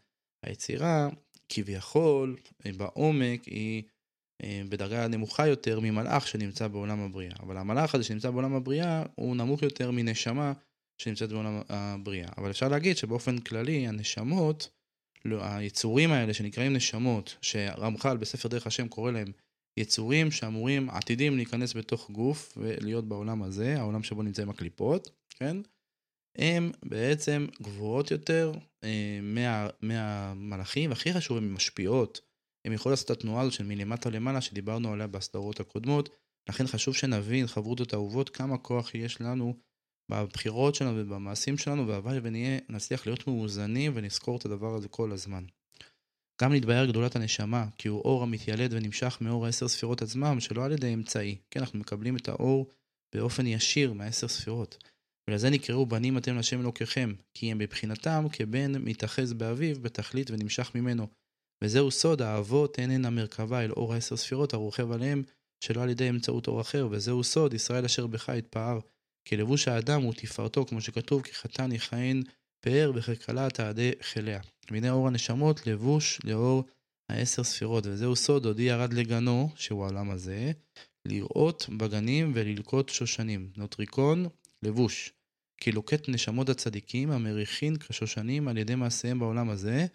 היצירה, 0.47 1.09
כביכול, 1.49 2.37
בעומק 2.77 3.45
היא 3.45 3.83
בדרגה 4.69 5.09
נמוכה 5.09 5.47
יותר 5.47 5.81
ממלאך 5.81 6.29
שנמצא 6.29 6.69
בעולם 6.69 7.01
הבריאה. 7.01 7.33
אבל 7.41 7.57
המלאך 7.57 7.95
הזה 7.95 8.05
שנמצא 8.05 8.31
בעולם 8.31 8.55
הבריאה 8.55 9.03
הוא 9.15 9.37
נמוך 9.37 9.63
יותר 9.63 9.91
מנשמה 9.91 10.53
שנמצאת 10.99 11.33
בעולם 11.33 11.61
הבריאה. 11.69 12.29
אבל 12.39 12.51
אפשר 12.51 12.69
להגיד 12.69 12.97
שבאופן 12.97 13.39
כללי 13.39 13.87
הנשמות, 13.87 14.69
לא, 15.25 15.45
היצורים 15.45 16.13
האלה 16.13 16.35
שנקראים 16.35 16.73
נשמות, 16.73 17.37
שרמח"ל 17.43 18.17
בספר 18.17 18.49
דרך 18.49 18.67
השם 18.67 18.89
קורא 18.89 19.11
להם 19.11 19.33
יצורים 19.77 20.31
שאמורים, 20.31 20.91
עתידים 20.91 21.37
להיכנס 21.37 21.77
בתוך 21.77 22.11
גוף 22.11 22.59
ולהיות 22.59 23.09
בעולם 23.09 23.43
הזה, 23.43 23.79
העולם 23.79 24.03
שבו 24.03 24.23
נמצאים 24.23 24.51
הקליפות, 24.51 25.11
כן? 25.31 25.57
הם 26.39 26.71
בעצם 26.85 27.47
גבוהות 27.63 28.11
יותר 28.11 28.53
אה, 28.85 29.19
מה, 29.23 29.69
מהמלאכים, 29.81 30.91
והכי 30.91 31.13
חשוב, 31.13 31.37
הן 31.37 31.53
משפיעות. 31.53 32.30
הם 32.65 32.73
יכולים 32.73 32.93
לעשות 32.93 33.11
את 33.11 33.11
התנועה 33.11 33.43
הזאת 33.43 33.53
של 33.53 33.65
מלמטה 33.65 34.11
למעלה 34.11 34.41
שדיברנו 34.41 34.93
עליה 34.93 35.07
בסדרות 35.07 35.61
הקודמות, 35.61 36.09
לכן 36.49 36.67
חשוב 36.67 36.95
שנבין, 36.95 37.47
חברותות 37.47 37.95
אהובות, 37.95 38.29
כמה 38.29 38.59
כוח 38.59 38.95
יש 38.95 39.21
לנו 39.21 39.55
בבחירות 40.11 40.75
שלנו 40.75 40.97
ובמעשים 40.97 41.59
שלנו, 41.59 41.89
והלוואי 41.89 42.59
נצליח 42.69 43.07
להיות 43.07 43.27
מאוזנים 43.27 43.93
ונזכור 43.95 44.37
את 44.37 44.45
הדבר 44.45 44.75
הזה 44.75 44.89
כל 44.89 45.13
הזמן. 45.13 45.45
גם 46.43 46.53
נתבהר 46.53 46.87
גדולת 46.87 47.17
הנשמה, 47.17 47.67
כי 47.79 47.89
הוא 47.89 48.01
אור 48.01 48.23
המתיילד 48.23 48.73
ונמשך 48.73 49.19
מאור 49.21 49.47
העשר 49.47 49.69
ספירות 49.69 50.03
עצמם, 50.03 50.41
שלא 50.41 50.65
על 50.65 50.73
ידי 50.73 50.95
אמצעי. 50.95 51.37
כן, 51.51 51.61
אנחנו 51.61 51.79
מקבלים 51.79 52.17
את 52.17 52.29
האור 52.29 52.67
באופן 53.15 53.47
ישיר 53.47 53.93
מהעשר 53.93 54.29
ספירות. 54.29 54.85
ולזה 55.29 55.51
נקראו 55.51 55.87
בנים 55.87 56.19
אתם 56.19 56.37
להשם 56.37 56.61
אלוקיכם, 56.61 57.13
כי 57.35 57.51
הם 57.51 57.59
בבחינתם 57.59 58.25
כבן 58.33 58.73
מתאחז 58.83 59.33
באביו 59.33 59.83
בתכלית 59.83 60.31
ונמשך 60.31 60.75
ממנו. 60.75 61.07
וזהו 61.65 61.91
סוד, 61.91 62.23
האבות 62.23 62.79
הן 62.79 62.91
הן 62.91 63.05
המרכבה 63.05 63.65
אל 63.65 63.71
אור 63.71 63.95
העשר 63.95 64.17
ספירות 64.17 64.55
הרוכב 64.55 64.93
עליהם, 64.93 65.23
שלא 65.65 65.83
על 65.83 65.89
ידי 65.89 66.09
אמצעות 66.09 66.49
אור 66.49 66.61
אחר, 66.61 66.89
וזהו 66.91 67.25
סוד, 67.25 67.55
ישראל 67.55 67.85
אשר 67.85 68.07
בך 68.07 68.29
יתפאר. 68.29 68.79
כי 69.25 69.37
לבוש 69.37 69.69
האדם 69.69 70.03
הוא 70.03 70.15
תפארתו, 70.15 70.67
כמו 70.67 70.81
שכתוב, 70.81 71.23
כי 71.23 71.35
חתן 71.35 71.73
יכהן 71.73 72.23
פאר 72.61 72.93
וככלה 72.95 73.51
תעדי 73.51 73.91
חיליה. 74.03 74.41
והנה 74.71 74.91
אור 74.91 75.07
הנשמות 75.07 75.67
לבוש 75.67 76.21
לאור 76.25 76.65
העשר 77.09 77.45
ספירות, 77.45 77.87
וזהו 77.87 78.17
סוד, 78.17 78.47
עודי 78.47 78.63
ירד 78.63 78.93
לגנו, 78.93 79.51
שהוא 79.57 79.85
העולם 79.85 80.11
הזה, 80.11 80.53
לראות 81.09 81.67
בגנים 81.79 82.33
וללקוט 82.35 82.89
שושנים. 82.89 83.51
נוטריקון, 83.57 84.27
לבוש. 84.63 85.13
כי 85.61 85.73
לוקט 85.73 86.09
נשמות 86.09 86.49
הצדיקים 86.49 87.11
המריחין 87.11 87.77
כשושנים 87.77 88.49
על 88.49 88.59
ידי 88.59 88.75
מעשיהם 88.75 89.19
בעולם 89.19 89.51
הזה, 89.51 89.87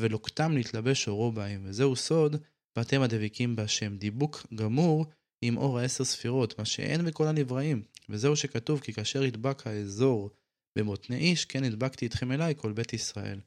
ולוקטם 0.00 0.52
להתלבש 0.52 1.08
אורו 1.08 1.32
בהם. 1.32 1.62
וזהו 1.64 1.96
סוד, 1.96 2.36
ואתם 2.76 3.02
הדבקים 3.02 3.56
בהשם. 3.56 3.96
דיבוק 3.96 4.46
גמור 4.54 5.06
עם 5.42 5.56
אור 5.56 5.78
העשר 5.78 6.04
ספירות, 6.04 6.58
מה 6.58 6.64
שאין 6.64 7.04
בכל 7.04 7.26
הנבראים. 7.26 7.82
וזהו 8.08 8.36
שכתוב, 8.36 8.80
כי 8.80 8.92
כאשר 8.92 9.22
ידבק 9.22 9.66
האזור 9.66 10.30
במותני 10.78 11.16
איש, 11.16 11.44
כן 11.44 11.64
הדבקתי 11.64 12.06
אתכם 12.06 12.32
אליי, 12.32 12.54
כל 12.56 12.72
בית 12.72 12.92
ישראל. 12.92 13.40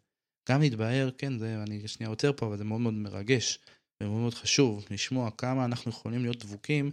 גם 0.50 0.62
נתבהר, 0.62 1.10
כן, 1.18 1.40
זה, 1.40 1.64
אני 1.64 1.88
שנייה 1.88 2.10
עוצר 2.10 2.34
פה, 2.34 2.46
אבל 2.46 2.58
זה 2.58 2.64
מאוד 2.64 2.82
מאוד 2.82 2.94
מרגש 2.94 3.60
ומאוד 4.04 4.22
מאוד 4.22 4.34
חשוב 4.34 4.86
לשמוע 4.92 5.32
כמה 5.32 5.66
אנחנו 5.66 5.92
יכולים 5.92 6.22
להיות 6.22 6.40
דבוקים 6.40 6.92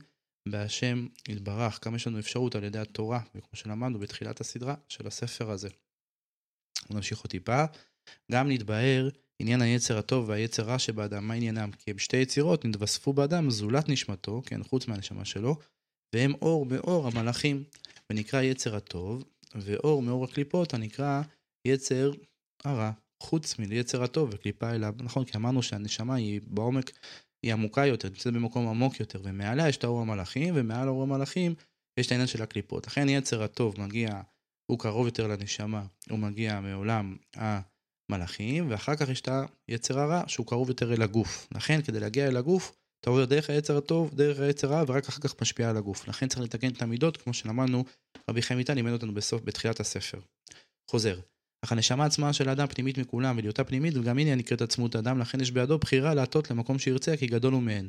בהשם 0.49 1.07
יתברך, 1.29 1.79
כמה 1.83 1.97
יש 1.97 2.07
לנו 2.07 2.19
אפשרות 2.19 2.55
על 2.55 2.65
ידי 2.65 2.79
התורה, 2.79 3.21
וכמו 3.35 3.51
שלמדנו 3.55 3.99
בתחילת 3.99 4.41
הסדרה 4.41 4.75
של 4.89 5.07
הספר 5.07 5.51
הזה. 5.51 5.69
נמשיך 6.91 7.19
עוד 7.19 7.31
טיפה. 7.31 7.65
גם 8.33 8.51
נתבהר 8.51 9.09
עניין 9.43 9.63
היצר 9.63 9.99
הטוב 9.99 10.29
והיצר 10.29 10.63
רע 10.63 10.79
שבאדם, 10.79 11.29
מה 11.29 11.35
עניינם? 11.35 11.71
כי 11.71 11.91
הם 11.91 11.99
שתי 11.99 12.17
יצירות 12.17 12.65
נתווספו 12.65 13.13
באדם 13.13 13.51
זולת 13.51 13.89
נשמתו, 13.89 14.43
כן, 14.47 14.63
חוץ 14.63 14.89
מהנשמה 14.89 15.25
שלו, 15.25 15.57
והם 16.15 16.35
אור 16.43 16.67
מאור 16.67 17.07
המלאכים, 17.09 17.65
ונקרא 18.11 18.43
יצר 18.43 18.77
הטוב, 18.77 19.25
ואור 19.55 20.03
מאור 20.03 20.25
הקליפות 20.25 20.75
הנקרא 20.75 21.23
יצר 21.65 22.13
הרע, 22.65 22.91
חוץ 23.23 23.59
מיצר 23.59 24.03
הטוב 24.03 24.31
וקליפה 24.33 24.71
אליו. 24.71 24.95
נכון, 24.99 25.25
כי 25.25 25.37
אמרנו 25.37 25.63
שהנשמה 25.63 26.15
היא 26.15 26.41
בעומק, 26.47 26.91
היא 27.43 27.53
עמוקה 27.53 27.87
יותר, 27.87 28.09
נמצאת 28.09 28.33
במקום 28.33 28.69
עמוק 28.69 29.01
יותר, 29.01 29.21
ומעליה 29.25 29.69
יש 29.69 29.77
את 29.77 29.85
האור 29.85 30.01
המלאכים, 30.01 30.55
ומעל 30.57 30.89
האור 30.89 31.03
המלאכים 31.03 31.55
יש 32.01 32.07
את 32.07 32.13
העניין 32.13 32.29
של 32.29 32.43
הקליפות. 32.43 32.87
לכן 32.87 33.09
יצר 33.09 33.43
הטוב 33.43 33.81
מגיע, 33.81 34.21
הוא 34.71 34.79
קרוב 34.79 35.07
יותר 35.07 35.27
לנשמה, 35.27 35.85
הוא 36.11 36.19
מגיע 36.19 36.61
מעולם 36.61 37.17
המלאכים, 38.15 38.71
ואחר 38.71 38.97
כך 38.97 39.09
יש 39.09 39.21
את 39.21 39.29
היצר 39.69 40.01
הרע, 40.01 40.23
שהוא 40.27 40.47
קרוב 40.47 40.69
יותר 40.69 40.93
אל 40.93 41.03
הגוף. 41.03 41.49
לכן, 41.55 41.83
כדי 41.83 42.01
להגיע 42.01 42.27
אל 42.29 42.37
הגוף, 42.37 42.73
אתה 43.01 43.11
עובר 43.11 43.25
דרך 43.25 43.51
היצר 43.51 43.77
הטוב, 43.77 44.15
דרך 44.15 44.41
היצר 44.41 44.75
הרע, 44.75 44.85
ורק 44.89 45.09
אחר 45.09 45.21
כך 45.21 45.43
משפיע 45.43 45.71
על 45.71 45.77
הגוף. 45.77 46.09
לכן 46.09 46.29
צריך 46.29 46.43
לתקן 46.43 46.71
את 46.71 46.83
המידות, 46.83 47.17
כמו 47.17 47.35
שלמדנו, 47.35 47.85
רבי 48.31 48.43
חיים 48.43 48.59
איתן 48.59 48.75
לימד 48.75 48.93
אותנו 48.93 49.15
בסוף, 49.15 49.43
בתחילת 49.45 49.81
הספר. 49.81 50.19
חוזר. 50.91 51.19
אך 51.65 51.73
הנשמה 51.73 52.05
עצמה 52.05 52.33
של 52.33 52.49
האדם 52.49 52.67
פנימית 52.67 52.99
מכולם, 52.99 53.39
ולהיותה 53.39 53.65
פנימית, 53.65 53.97
וגם 53.97 54.19
הנה 54.19 54.35
נקראת 54.35 54.63
עצמות 54.63 54.95
האדם, 54.95 55.19
לכן 55.19 55.41
יש 55.41 55.51
בידו 55.51 55.79
בחירה 55.79 56.15
להטות 56.15 56.51
למקום 56.51 56.79
שירצה, 56.79 57.17
כי 57.17 57.27
גדול 57.27 57.53
הוא 57.53 57.63
מהן. 57.63 57.89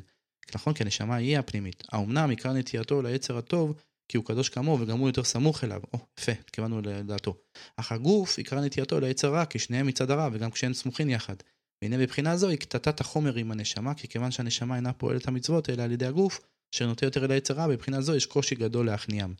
נכון, 0.54 0.74
כי 0.74 0.82
הנשמה 0.82 1.16
היא 1.16 1.38
הפנימית. 1.38 1.82
האומנם 1.92 2.30
עיקר 2.30 2.52
נטייתו 2.52 3.02
ליצר 3.02 3.38
הטוב, 3.38 3.74
כי 4.08 4.16
הוא 4.16 4.24
קדוש 4.24 4.48
כמוהו, 4.48 4.80
וגם 4.80 4.98
הוא 4.98 5.08
יותר 5.08 5.24
סמוך 5.24 5.64
אליו. 5.64 5.80
או, 5.92 5.98
יפה, 6.20 6.32
התכוונו 6.32 6.80
לדעתו. 6.80 7.36
אך 7.76 7.92
הגוף 7.92 8.38
עיקר 8.38 8.60
נטייתו 8.60 9.00
ליצר 9.00 9.34
רע, 9.34 9.44
כי 9.44 9.58
שניהם 9.58 9.86
מצד 9.86 10.10
הרע, 10.10 10.28
וגם 10.32 10.50
כשהם 10.50 10.74
סמוכים 10.74 11.10
יחד. 11.10 11.36
והנה 11.82 11.98
בבחינה 11.98 12.36
זו 12.36 12.48
היא 12.48 12.58
קטטת 12.58 13.00
החומר 13.00 13.34
עם 13.34 13.50
הנשמה, 13.50 13.94
כי 13.94 14.08
כיוון 14.08 14.30
שהנשמה 14.30 14.76
אינה 14.76 14.92
פועלת 14.92 15.28
המצוות, 15.28 15.70
אלא 15.70 15.82
על 15.82 15.92
ידי 15.92 16.06
הגוף, 16.06 16.40
אשר 16.74 16.86
נוטה 16.86 17.06
יותר 17.06 17.24
אל 17.24 17.30
היצר 17.30 17.54
רע, 17.54 17.68
בבחינה 17.68 18.00
זו 18.00 18.16
יש 18.16 18.26
קושי 18.26 18.54
גדול 18.54 18.86
להכניעם. 18.86 19.34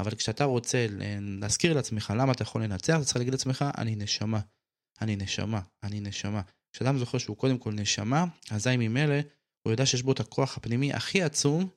אבל 0.00 0.14
כשאתה 0.14 0.44
רוצה 0.44 0.86
להזכיר 1.20 1.74
לעצמך 1.74 2.12
למה 2.16 2.32
אתה 2.32 2.42
יכול 2.42 2.62
לנצח, 2.62 2.96
אתה 2.96 3.04
צריך 3.04 3.16
להגיד 3.16 3.32
לעצמך, 3.32 3.64
אני 3.78 3.96
נשמה, 3.96 4.40
אני 5.00 5.16
נשמה, 5.16 5.60
אני 5.82 6.00
נשמה. 6.00 6.40
כשאדם 6.72 6.98
זוכר 6.98 7.18
שהוא 7.18 7.36
קודם 7.36 7.58
כל 7.58 7.72
נשמה, 7.72 8.24
אזי 8.50 8.76
ממילא 8.76 9.14
הוא 9.62 9.70
יודע 9.70 9.86
שיש 9.86 10.02
בו 10.02 10.12
את 10.12 10.20
הכוח 10.20 10.56
הפנימי 10.56 10.92
הכי 10.92 11.22
עצום, 11.22 11.68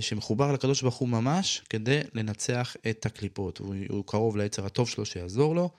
שמחובר 0.00 0.52
לקדוש 0.52 0.82
ברוך 0.82 0.94
הוא 0.94 1.08
ממש, 1.08 1.62
כדי 1.70 2.00
לנצח 2.14 2.76
את 2.90 3.06
הקליפות. 3.06 3.58
הוא, 3.58 3.74
הוא 3.88 4.04
קרוב 4.06 4.36
ליצר 4.36 4.66
הטוב 4.66 4.88
שלו 4.88 5.06
שיעזור 5.06 5.54
לו, 5.54 5.70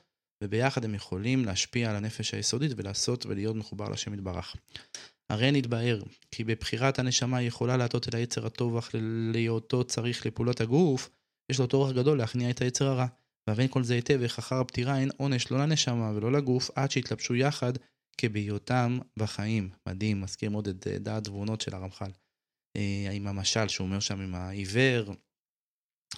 וביחד 0.43 0.85
הם 0.85 0.95
יכולים 0.95 1.45
להשפיע 1.45 1.89
על 1.89 1.95
הנפש 1.95 2.33
היסודית 2.33 2.71
ולעשות 2.75 3.25
ולהיות 3.25 3.55
מחובר 3.55 3.89
לשם 3.89 4.13
יתברך. 4.13 4.55
הרי 5.29 5.51
נתבהר, 5.51 6.01
כי 6.31 6.43
בבחירת 6.43 6.99
הנשמה 6.99 7.37
היא 7.37 7.47
יכולה 7.47 7.77
להטות 7.77 8.07
אל 8.07 8.19
היצר 8.19 8.45
הטוב, 8.45 8.77
אך 8.77 8.89
להיותו 9.33 9.83
צריך 9.83 10.25
לפעולות 10.25 10.61
הגוף, 10.61 11.09
יש 11.51 11.59
לו 11.59 11.67
טורח 11.67 11.91
גדול 11.91 12.17
להכניע 12.17 12.49
את 12.49 12.61
היצר 12.61 12.87
הרע. 12.87 13.05
והבין 13.47 13.67
כל 13.67 13.83
זה 13.83 13.93
היטב, 13.93 14.21
איך 14.21 14.39
אחר 14.39 14.55
הפטירה 14.55 14.99
אין 14.99 15.09
עונש 15.17 15.51
לא 15.51 15.59
לנשמה 15.59 16.11
ולא 16.15 16.31
לגוף, 16.31 16.69
עד 16.75 16.91
שיתלבשו 16.91 17.35
יחד 17.35 17.73
כבהיותם 18.17 18.99
בחיים. 19.17 19.69
מדהים, 19.87 20.21
מזכיר 20.21 20.49
מאוד 20.49 20.67
את 20.67 20.87
אה, 20.87 20.99
דעת 20.99 21.23
תבונות 21.23 21.61
של 21.61 21.75
הרמח"ל. 21.75 22.11
אה, 22.77 23.09
עם 23.11 23.27
המשל 23.27 23.67
שהוא 23.67 23.87
אומר 23.87 23.99
שם 23.99 24.21
עם 24.21 24.35
העיוור 24.35 25.13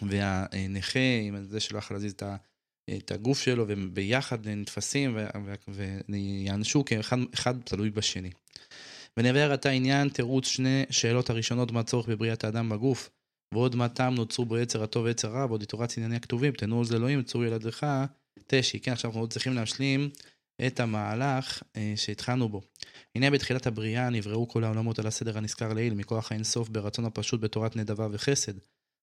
והנכה, 0.01 0.99
עם 1.27 1.43
זה 1.43 1.59
שלא 1.59 1.77
יכול 1.77 1.95
להזיז 1.95 2.15
את 2.97 3.11
הגוף 3.11 3.41
שלו, 3.41 3.65
וביחד 3.67 4.47
נתפסים 4.47 5.17
ויענשו 6.07 6.85
כאחד 6.85 7.61
תלוי 7.63 7.89
בשני. 7.89 8.29
ונבהר 9.17 9.51
עתה 9.51 9.69
עניין 9.69 10.09
תירוץ 10.09 10.47
שני 10.47 10.85
שאלות 10.89 11.29
הראשונות 11.29 11.71
מה 11.71 11.79
הצורך 11.79 12.07
בבריאת 12.07 12.43
האדם 12.43 12.69
בגוף, 12.69 13.09
ועוד 13.53 13.75
מה 13.75 13.89
טעם 13.89 14.15
נוצרו 14.15 14.45
בו 14.45 14.57
יצר 14.57 14.83
הטוב 14.83 15.05
ויצר 15.05 15.31
רע, 15.31 15.45
ועוד 15.45 15.63
יתורת 15.63 15.97
ענייני 15.97 16.15
הכתובים, 16.15 16.53
תנו 16.53 16.77
עוז 16.77 16.91
לאלוהים, 16.91 17.23
צור 17.23 17.45
ילדך, 17.45 18.05
תשי. 18.47 18.79
כן, 18.79 18.91
עכשיו 18.91 19.09
אנחנו 19.09 19.21
עוד 19.21 19.33
צריכים 19.33 19.53
להשלים 19.53 20.09
את 20.67 20.79
המהלך 20.79 21.63
אה, 21.75 21.93
שהתחלנו 21.95 22.49
בו. 22.49 22.61
הנה 23.15 23.31
בתחילת 23.31 23.67
הבריאה 23.67 24.09
נבראו 24.09 24.47
כל 24.47 24.63
העולמות 24.63 24.99
על 24.99 25.07
הסדר 25.07 25.37
הנזכר 25.37 25.73
לעיל, 25.73 25.93
מכוח 25.93 26.31
האינסוף 26.31 26.69
ברצון 26.69 27.05
הפשוט 27.05 27.41
בתורת 27.41 27.75
נדבה 27.75 28.07
וחסד. 28.11 28.53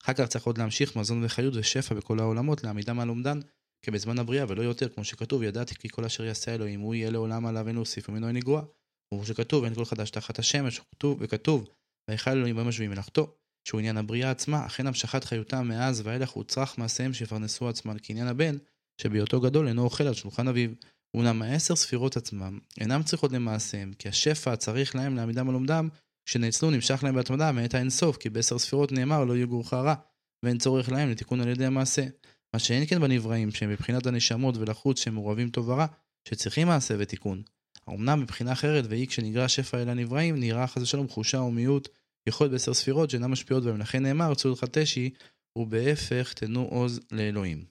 אחר 0.02 0.12
כך 0.12 0.26
צריך 0.26 0.46
עוד 0.46 0.58
להמשיך 0.58 0.96
מזון 0.96 1.24
וחיות 1.24 1.54
ושפע 1.56 1.94
בכל 1.94 2.18
העולמות, 2.18 2.64
להעמידם 2.64 3.00
על 3.00 3.08
עומדן 3.08 3.40
כבזמן 3.82 4.18
הבריאה 4.18 4.44
ולא 4.48 4.62
יותר, 4.62 4.88
כמו 4.88 5.04
שכתוב, 5.04 5.42
ידעתי 5.42 5.74
כי 5.74 5.88
כל 5.88 6.04
אשר 6.04 6.24
יעשה 6.24 6.54
אלוהים 6.54 6.80
הוא 6.80 6.94
יהיה 6.94 7.10
לעולם 7.10 7.46
עליו 7.46 7.68
אין 7.68 7.74
להוסיף 7.74 8.08
ומנו 8.08 8.28
אין 8.28 8.36
לגרוע. 8.36 8.62
כמו 9.10 9.26
שכתוב, 9.26 9.64
אין 9.64 9.74
כל 9.74 9.84
חדש 9.84 10.10
תחת 10.10 10.38
השמש, 10.38 10.80
וכתוב, 11.20 11.68
ויכל 12.10 12.30
אלוהים 12.30 12.56
במשביעים 12.56 12.90
מלאכתו. 12.90 13.36
שהוא 13.68 13.78
עניין 13.78 13.96
הבריאה 13.96 14.30
עצמה, 14.30 14.66
אכן 14.66 14.86
המשכת 14.86 15.24
חיותם 15.24 15.68
מאז 15.68 16.02
ואילך 16.04 16.30
הוא 16.30 16.44
צרך 16.44 16.78
מעשיהם 16.78 17.12
שיפרנסו 17.12 17.68
עצמם 17.68 17.96
כעניין 18.02 18.26
הבן, 18.26 18.56
שבהיותו 19.00 19.40
גדול 19.40 19.68
אינו 19.68 19.82
אוכל 19.82 20.04
על 20.06 20.14
שולחן 20.14 20.48
אביו. 20.48 20.70
אולם 21.14 21.42
העשר 21.42 21.76
ספירות 21.76 22.16
עצמם 22.16 22.58
אינם 22.80 23.02
צריכות 23.02 23.32
למעשיהם, 23.32 23.92
כי 23.98 24.08
השפע 24.08 24.56
צריך 24.56 24.96
להם 24.96 25.16
לעמידם 25.16 25.48
על 25.48 25.54
עומדם, 25.54 25.88
כשנאצלו 26.28 26.70
נמשך 26.70 27.04
להם 27.04 27.14
בהתמדה 27.14 27.52
מאת 27.52 27.74
האינסוף, 27.74 28.16
כי 28.16 28.30
בעשר 28.30 28.58
ספירות 28.58 28.92
נאמר 28.92 29.24
לא 29.24 29.36
יגורך 29.36 29.72
רע, 29.72 29.94
ואין 30.42 30.58
צורך 30.58 30.88
להם 30.88 31.10
לתיקון 31.10 31.40
על 31.40 31.48
ידי 31.48 31.64
המעשה. 31.66 32.06
מה 32.54 32.58
שאין 32.58 32.86
כן 32.86 33.00
בנבראים, 33.00 33.50
שהם 33.50 33.70
מבחינת 33.70 34.06
הנשמות 34.06 34.56
ולחוץ 34.56 35.00
שהם 35.00 35.14
מעורבים 35.14 35.50
טוב 35.50 35.68
ורע, 35.68 35.86
שצריכים 36.28 36.66
מעשה 36.66 36.94
ותיקון. 36.98 37.42
אמנם 37.88 38.20
מבחינה 38.20 38.52
אחרת, 38.52 38.84
והיא 38.88 39.06
כשנגרע 39.06 39.48
שפע 39.48 39.82
אל 39.82 39.88
הנבראים, 39.88 40.40
נראה 40.40 40.66
חס 40.66 40.82
ושלום 40.82 41.08
חושה 41.08 41.40
ומיעוט 41.40 41.88
יכול 42.28 42.48
בעשר 42.48 42.74
ספירות 42.74 43.10
שאינן 43.10 43.30
משפיעות 43.30 43.64
בהם. 43.64 43.78
לכן 43.78 44.02
נאמר, 44.02 44.34
צור 44.34 44.52
לך 44.52 44.64
תשי, 44.70 45.10
ובהפך 45.58 46.32
תנו 46.32 46.62
עוז 46.62 47.00
לאלוהים. 47.12 47.64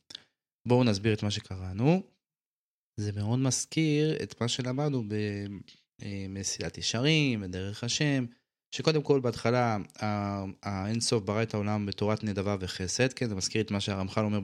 בואו 0.67 0.83
נסביר 0.83 1.13
את 1.13 1.23
מה 1.23 1.31
שקראנו. 1.31 2.14
זה 2.97 3.11
מאוד 3.11 3.39
מזכיר 3.39 4.23
את 4.23 4.41
מה 4.41 4.47
שלמדנו 4.47 5.03
במסילת 5.99 6.77
ישרים, 6.77 7.41
בדרך 7.41 7.83
השם, 7.83 8.25
שקודם 8.75 9.01
כל 9.03 9.19
בהתחלה 9.19 9.77
האינסוף 10.63 11.23
ברא 11.23 11.43
את 11.43 11.53
העולם 11.53 11.85
בתורת 11.85 12.23
נדבה 12.23 12.55
וחסד, 12.59 13.13
כן, 13.13 13.29
זה 13.29 13.35
מזכיר 13.35 13.61
את 13.61 13.71
מה 13.71 13.79
שהרמח"ל 13.79 14.21
אומר 14.21 14.39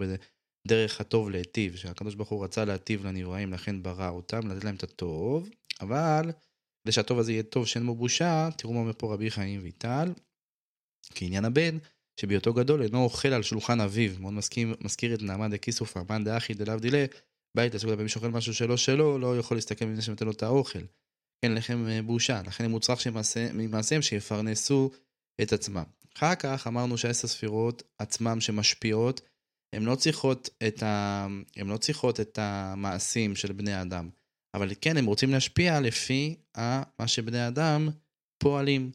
בדרך 0.67 1.01
הטוב 1.01 1.29
להיטיב, 1.29 1.75
שהקדוש 1.75 2.15
ברוך 2.15 2.29
הוא 2.29 2.43
רצה 2.43 2.65
להיטיב 2.65 3.05
לנבראים, 3.05 3.53
לכן 3.53 3.83
ברא 3.83 4.09
אותם, 4.09 4.47
לתת 4.47 4.63
להם 4.63 4.75
את 4.75 4.83
הטוב, 4.83 5.49
אבל 5.81 6.31
כדי 6.83 6.91
שהטוב 6.91 7.19
הזה 7.19 7.31
יהיה 7.31 7.43
טוב 7.43 7.67
שאין 7.67 7.85
בו 7.85 7.95
בושה, 7.95 8.49
תראו 8.57 8.73
מה 8.73 8.79
אומר 8.79 8.93
פה 8.97 9.13
רבי 9.13 9.31
חיים 9.31 9.59
ויטל, 9.63 10.13
כעניין 11.15 11.45
הבן, 11.45 11.77
שבהיותו 12.19 12.53
גדול 12.53 12.83
אינו 12.83 13.03
אוכל 13.03 13.27
על 13.27 13.43
שולחן 13.43 13.81
אביו, 13.81 14.11
מאוד 14.19 14.33
מזכיר, 14.33 14.75
מזכיר 14.81 15.13
את 15.13 15.21
נעמה 15.21 15.49
דקיסוף, 15.49 15.97
מאן 15.97 16.23
דאחי 16.23 16.53
דלאו 16.53 16.79
דילה, 16.79 17.05
בית 17.57 17.73
לעסוק 17.73 17.89
לפעמים 17.89 18.07
שאוכל 18.07 18.27
משהו 18.27 18.53
שלא 18.53 18.77
שלו, 18.77 19.19
לא 19.19 19.37
יכול 19.37 19.57
להסתכל 19.57 19.85
ממני 19.85 20.01
שנותן 20.01 20.25
לו 20.25 20.31
את 20.31 20.43
האוכל. 20.43 20.79
אין 21.43 21.55
לכם 21.55 21.87
אה, 21.87 22.01
בושה, 22.01 22.41
לכן 22.47 22.65
הם 22.65 22.71
מוצרך 22.71 23.07
ממעשיהם 23.53 24.01
שיפרנסו 24.01 24.91
את 25.41 25.53
עצמם. 25.53 25.83
אחר 26.17 26.35
כך 26.35 26.67
אמרנו 26.67 26.97
שהעשר 26.97 27.27
ספירות 27.27 27.83
עצמם 27.99 28.41
שמשפיעות, 28.41 29.21
הן 29.75 29.83
לא 29.83 29.95
ה... 30.83 31.27
לא 31.65 31.77
צריכות 31.77 32.19
את 32.19 32.39
המעשים 32.41 33.35
של 33.35 33.53
בני 33.53 33.81
אדם. 33.81 34.09
אבל 34.55 34.71
כן, 34.81 34.97
הם 34.97 35.05
רוצים 35.05 35.31
להשפיע 35.31 35.79
לפי 35.79 36.35
מה 36.99 37.07
שבני 37.07 37.47
אדם 37.47 37.89
פועלים. 38.43 38.91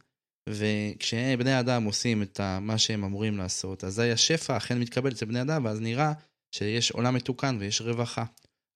וכשבני 0.49 1.61
אדם 1.61 1.85
עושים 1.85 2.23
את 2.23 2.41
מה 2.61 2.79
שהם 2.79 3.05
אמורים 3.05 3.39
לעשות, 3.39 3.85
אזי 3.85 4.11
השפע 4.11 4.57
אכן 4.57 4.81
מתקבל 4.81 5.13
אצל 5.13 5.27
בני 5.27 5.43
אדם, 5.43 5.65
ואז 5.65 5.81
נראה 5.81 6.13
שיש 6.55 6.91
עולם 6.91 7.15
מתוקן 7.15 7.57
ויש 7.61 7.81
רווחה. 7.81 8.25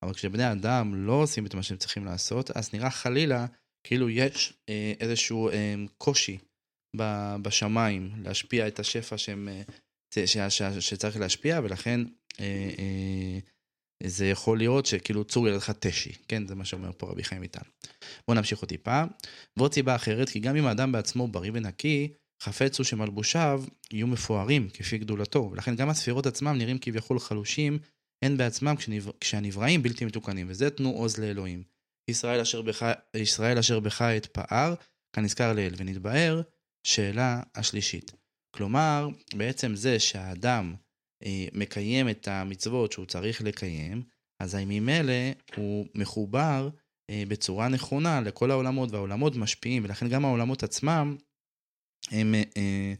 אבל 0.05 0.15
כשבני 0.15 0.53
אדם 0.53 1.07
לא 1.07 1.13
עושים 1.13 1.47
את 1.47 1.55
מה 1.55 1.63
שהם 1.63 1.77
צריכים 1.77 2.05
לעשות, 2.05 2.51
אז 2.51 2.75
נראה 2.75 2.91
חלילה 2.91 3.47
כאילו 3.87 4.11
יש 4.11 4.53
אה, 4.69 4.93
איזשהו 5.01 5.49
אה, 5.49 5.75
קושי 5.99 6.39
ב, 6.97 7.03
בשמיים 7.43 8.11
להשפיע 8.23 8.69
את 8.69 8.79
השפע 8.79 9.19
שהם, 9.19 9.49
אה, 9.49 9.63
ש, 10.27 10.39
ש, 10.49 10.63
שצריך 10.63 11.17
להשפיע, 11.17 11.61
ולכן 11.65 12.01
אה, 12.41 12.71
אה, 12.79 13.39
זה 14.03 14.27
יכול 14.27 14.59
להיות 14.59 14.87
שכאילו 14.87 15.25
צור 15.25 15.49
ילדך 15.49 15.71
תשי, 15.71 16.13
כן? 16.29 16.47
זה 16.47 16.55
מה 16.55 16.65
שאומר 16.65 16.91
פה 16.97 17.07
רבי 17.11 17.25
חיים 17.25 17.43
איתן. 17.43 17.61
בואו 18.29 18.37
נמשיך 18.37 18.59
עוד 18.59 18.69
טיפה. 18.69 19.03
ועוד 19.57 19.75
סיבה 19.75 19.95
אחרת, 19.95 20.29
כי 20.29 20.41
גם 20.41 20.57
אם 20.57 20.67
האדם 20.67 20.93
בעצמו 20.93 21.29
בריא 21.29 21.51
ונקי, 21.55 22.13
חפץ 22.43 22.79
הוא 22.79 22.85
שמלבושיו 22.85 23.65
יהיו 23.93 24.07
מפוארים 24.07 24.69
כפי 24.73 24.99
גדולתו, 24.99 25.49
ולכן 25.53 25.77
גם 25.77 25.89
הספירות 25.89 26.27
עצמם 26.27 26.59
נראים 26.59 26.79
כביכול 26.79 27.19
חלושים 27.19 27.79
הן 28.25 28.37
בעצמם 28.37 28.75
כשהנבראים 29.21 29.83
בלתי 29.83 30.05
מתוקנים, 30.05 30.47
וזה 30.51 30.71
תנו 30.71 30.91
עוז 30.91 31.19
לאלוהים. 31.19 31.63
ישראל 32.11 32.41
אשר 32.41 32.63
בך, 32.63 32.93
ישראל 33.17 33.59
אשר 33.59 33.81
בך 33.81 34.03
את 34.03 34.27
פאר, 34.27 34.75
כנזכר 35.17 35.53
לאל, 35.53 35.75
ונתבהר, 35.77 36.43
שאלה 36.87 37.43
השלישית. 37.55 38.13
כלומר, 38.57 39.09
בעצם 39.35 39.75
זה 39.75 39.99
שהאדם 39.99 40.75
אה, 41.25 41.47
מקיים 41.53 42.09
את 42.09 42.29
המצוות 42.29 42.93
שהוא 42.93 43.07
צריך 43.07 43.43
לקיים, 43.43 44.03
אזי 44.43 44.65
ממילא 44.67 45.13
הוא 45.57 45.87
מחובר 45.95 46.69
אה, 47.11 47.23
בצורה 47.29 47.69
נכונה 47.69 48.21
לכל 48.21 48.51
העולמות, 48.51 48.91
והעולמות 48.91 49.37
משפיעים, 49.37 49.85
ולכן 49.85 50.09
גם 50.09 50.25
העולמות 50.25 50.63
עצמם, 50.63 51.17
הם, 52.11 52.35
אה, 52.35 52.95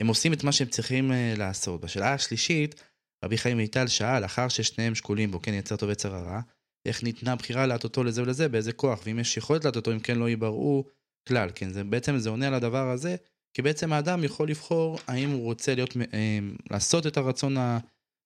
הם 0.00 0.06
עושים 0.06 0.32
את 0.32 0.44
מה 0.44 0.52
שהם 0.52 0.68
צריכים 0.68 1.10
לעשות. 1.36 1.80
בשאלה 1.80 2.14
השלישית, 2.14 2.82
רבי 3.24 3.38
חיים 3.38 3.56
מיטל 3.56 3.86
שאל, 3.86 4.22
לאחר 4.22 4.48
ששניהם 4.48 4.94
שקולים 4.94 5.30
בו, 5.30 5.42
כן, 5.42 5.54
יצר 5.54 5.76
טוב 5.76 5.90
יצר 5.90 6.14
הרע, 6.14 6.40
איך 6.86 7.02
ניתנה 7.02 7.36
בחירה 7.36 7.66
להטוטו 7.66 8.04
לזה 8.04 8.22
ולזה, 8.22 8.48
באיזה 8.48 8.72
כוח, 8.72 9.00
ואם 9.06 9.18
יש 9.18 9.36
יכולת 9.36 9.64
להטוטו, 9.64 9.92
אם 9.92 10.00
כן 10.00 10.18
לא 10.18 10.28
ייבראו 10.28 10.84
כלל, 11.28 11.50
כן, 11.54 11.70
זה 11.70 11.84
בעצם 11.84 12.18
זה 12.18 12.30
עונה 12.30 12.46
על 12.46 12.54
הדבר 12.54 12.90
הזה, 12.90 13.16
כי 13.54 13.62
בעצם 13.62 13.92
האדם 13.92 14.24
יכול 14.24 14.48
לבחור 14.48 14.98
האם 15.06 15.30
הוא 15.30 15.42
רוצה 15.42 15.74
להיות, 15.74 15.96
אה, 16.14 16.38
לעשות 16.70 17.06
את 17.06 17.16
הרצון, 17.16 17.56
ה, 17.56 17.78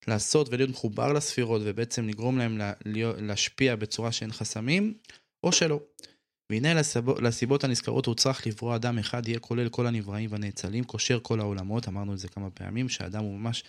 לעשות 0.09 0.49
ולהיות 0.51 0.71
מחובר 0.71 1.13
לספירות 1.13 1.63
ובעצם 1.65 2.09
לגרום 2.09 2.39
להם 2.39 2.59
לה, 2.59 2.73
להשפיע 3.19 3.77
בצורה 3.77 4.13
שאין 4.13 4.33
חסמים, 4.33 4.95
או 5.45 5.53
שלא. 5.53 5.81
והנה 6.53 6.75
לסיבות, 6.75 7.23
לסיבות 7.23 7.65
הנזכרות 7.65 8.07
הוא 8.07 8.15
צריך 8.15 8.47
לברוא 8.47 8.77
אדם 8.77 8.99
אחד, 8.99 9.29
יהיה 9.29 9.39
כולל 9.39 9.69
כל 9.69 9.87
הנבראים 9.87 10.33
והנאצלים, 10.33 10.85
קושר 10.85 11.19
כל 11.23 11.41
העולמות, 11.41 11.89
אמרנו 11.89 12.13
את 12.13 12.19
זה 12.19 12.29
כמה 12.29 12.51
פעמים, 12.51 12.89
שהאדם 12.89 13.25
הוא 13.25 13.39
ממש 13.39 13.65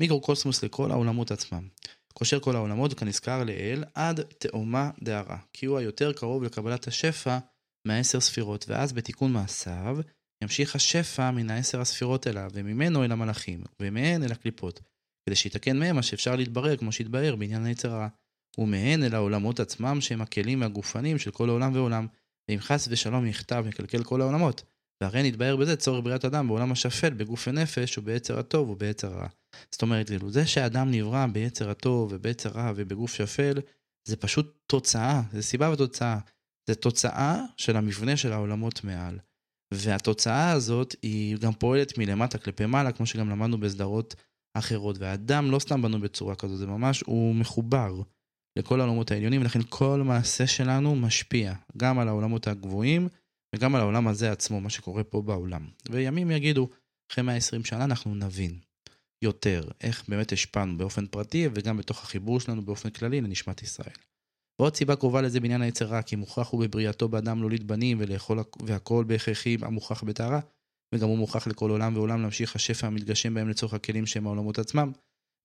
מיקרוקוסמוס 0.00 0.64
לכל 0.64 0.90
העולמות 0.90 1.30
עצמם. 1.30 1.68
קושר 2.14 2.40
כל 2.40 2.56
העולמות 2.56 2.94
כנזכר 2.94 3.44
לאל 3.44 3.84
עד 3.94 4.20
תאומה 4.20 4.90
דהרה, 5.02 5.38
כי 5.52 5.66
הוא 5.66 5.78
היותר 5.78 6.12
קרוב 6.12 6.42
לקבלת 6.42 6.86
השפע 6.86 7.38
מהעשר 7.84 8.20
ספירות, 8.20 8.64
ואז 8.68 8.92
בתיקון 8.92 9.32
מעשיו 9.32 9.98
ימשיך 10.42 10.76
השפע 10.76 11.30
מן 11.30 11.50
העשר 11.50 11.80
הספירות 11.80 12.26
אליו, 12.26 12.50
וממנו 12.54 13.04
אל 13.04 13.12
המלאכים, 13.12 13.64
ומהן 13.80 14.22
אל 14.22 14.32
הקליפות, 14.32 14.80
כדי 15.26 15.36
שיתקן 15.36 15.78
מהם 15.78 15.96
מה 15.96 16.02
שאפשר 16.02 16.36
להתברר 16.36 16.76
כמו 16.76 16.92
שהתברר 16.92 17.36
בעניין 17.36 17.64
היצר 17.64 17.92
הרע. 17.92 18.08
ומהן 18.58 19.02
אל 19.02 19.14
העולמות 19.14 19.60
עצמם 19.60 20.00
שהם 20.00 20.20
הכלים 20.20 20.60
והגופנים 20.60 21.18
של 21.18 21.30
כל 21.30 21.48
העולם 21.48 21.74
ועולם, 21.74 22.06
ואם 22.48 22.58
חס 22.60 22.88
ושלום 22.90 23.26
יכתב 23.26 23.64
מקלקל 23.68 24.04
כל 24.04 24.20
העולמות, 24.20 24.62
והרי 25.02 25.22
נתבהר 25.22 25.56
בזה 25.56 25.76
צורך 25.76 26.04
בריאת 26.04 26.24
אדם 26.24 26.48
בעולם 26.48 26.72
השפל, 26.72 27.10
בגוף 27.10 27.48
ונפש, 27.48 27.98
וביצר 27.98 28.38
הטוב 28.38 28.70
וביצר 28.70 29.14
הרע. 29.14 29.28
זאת 29.70 29.82
אומרת, 29.82 30.08
כאילו, 30.08 30.30
זה 30.30 30.46
שהאדם 30.46 30.90
נברא 30.90 31.26
ביצר 31.26 31.70
הטוב 31.70 32.12
וביצר 32.12 32.50
רע 32.50 32.72
ובגוף 32.76 33.14
שפל, 33.14 33.60
זה 34.08 34.16
פשוט 34.16 34.58
תוצאה, 34.66 35.22
זה 35.32 35.42
סיבה 35.42 35.70
ותוצאה. 35.70 36.18
זה 36.68 36.74
תוצאה 36.74 37.44
של 37.56 37.76
המבנה 37.76 38.16
של 38.16 38.32
העולמות 38.32 38.84
מעל. 38.84 39.18
והתוצאה 39.74 40.50
הזאת 40.50 40.94
היא 41.02 41.36
גם 41.36 41.52
פועלת 41.52 41.98
מלמטה 41.98 42.38
כלפי 42.38 42.66
מעלה, 42.66 42.92
כמו 42.92 43.06
שגם 43.06 43.30
למדנו 43.30 43.60
בסדרות 43.60 44.14
אחרות. 44.54 44.98
והאדם 44.98 45.50
לא 45.50 45.58
סתם 45.58 45.82
בנו 45.82 46.00
בצורה 46.00 46.34
כזו, 46.34 46.56
זה 46.56 46.66
ממש, 46.66 47.02
הוא 47.06 47.34
מחובר 47.34 47.94
לכל 48.58 48.80
העולמות 48.80 49.10
העליונים, 49.10 49.40
ולכן 49.40 49.60
כל 49.68 50.02
מעשה 50.04 50.46
שלנו 50.46 50.96
משפיע 50.96 51.54
גם 51.76 51.98
על 51.98 52.08
העולמות 52.08 52.46
הגבוהים 52.46 53.08
וגם 53.54 53.74
על 53.74 53.80
העולם 53.80 54.08
הזה 54.08 54.32
עצמו, 54.32 54.60
מה 54.60 54.70
שקורה 54.70 55.04
פה 55.04 55.22
בעולם. 55.22 55.68
וימים 55.90 56.30
יגידו, 56.30 56.68
אחרי 57.12 57.24
120 57.24 57.64
שנה 57.64 57.84
אנחנו 57.84 58.14
נבין 58.14 58.58
יותר 59.24 59.68
איך 59.80 60.08
באמת 60.08 60.32
השפענו 60.32 60.78
באופן 60.78 61.06
פרטי 61.06 61.48
וגם 61.54 61.76
בתוך 61.76 62.02
החיבור 62.02 62.40
שלנו 62.40 62.62
באופן 62.62 62.90
כללי 62.90 63.20
לנשמת 63.20 63.62
ישראל. 63.62 63.94
ועוד 64.60 64.76
סיבה 64.76 64.96
קרובה 64.96 65.22
לזה 65.22 65.40
בעניין 65.40 65.62
היצר 65.62 65.84
רע, 65.84 66.02
כי 66.02 66.16
מוכרח 66.16 66.48
הוא 66.48 66.64
בבריאתו 66.64 67.08
באדם 67.08 67.40
להוליד 67.40 67.68
בנים 67.68 67.98
ולאכול 68.00 68.38
והכל 68.66 69.04
בהכרחי 69.04 69.56
המוכרח 69.62 70.04
בטהרה, 70.04 70.40
וגם 70.94 71.08
הוא 71.08 71.18
מוכרח 71.18 71.46
לכל 71.46 71.70
עולם 71.70 71.96
ועולם 71.96 72.22
להמשיך 72.22 72.56
השפע 72.56 72.86
המתגשם 72.86 73.34
בהם 73.34 73.48
לצורך 73.48 73.74
הכלים 73.74 74.06
שהם 74.06 74.26
העולמות 74.26 74.58
עצמם. 74.58 74.92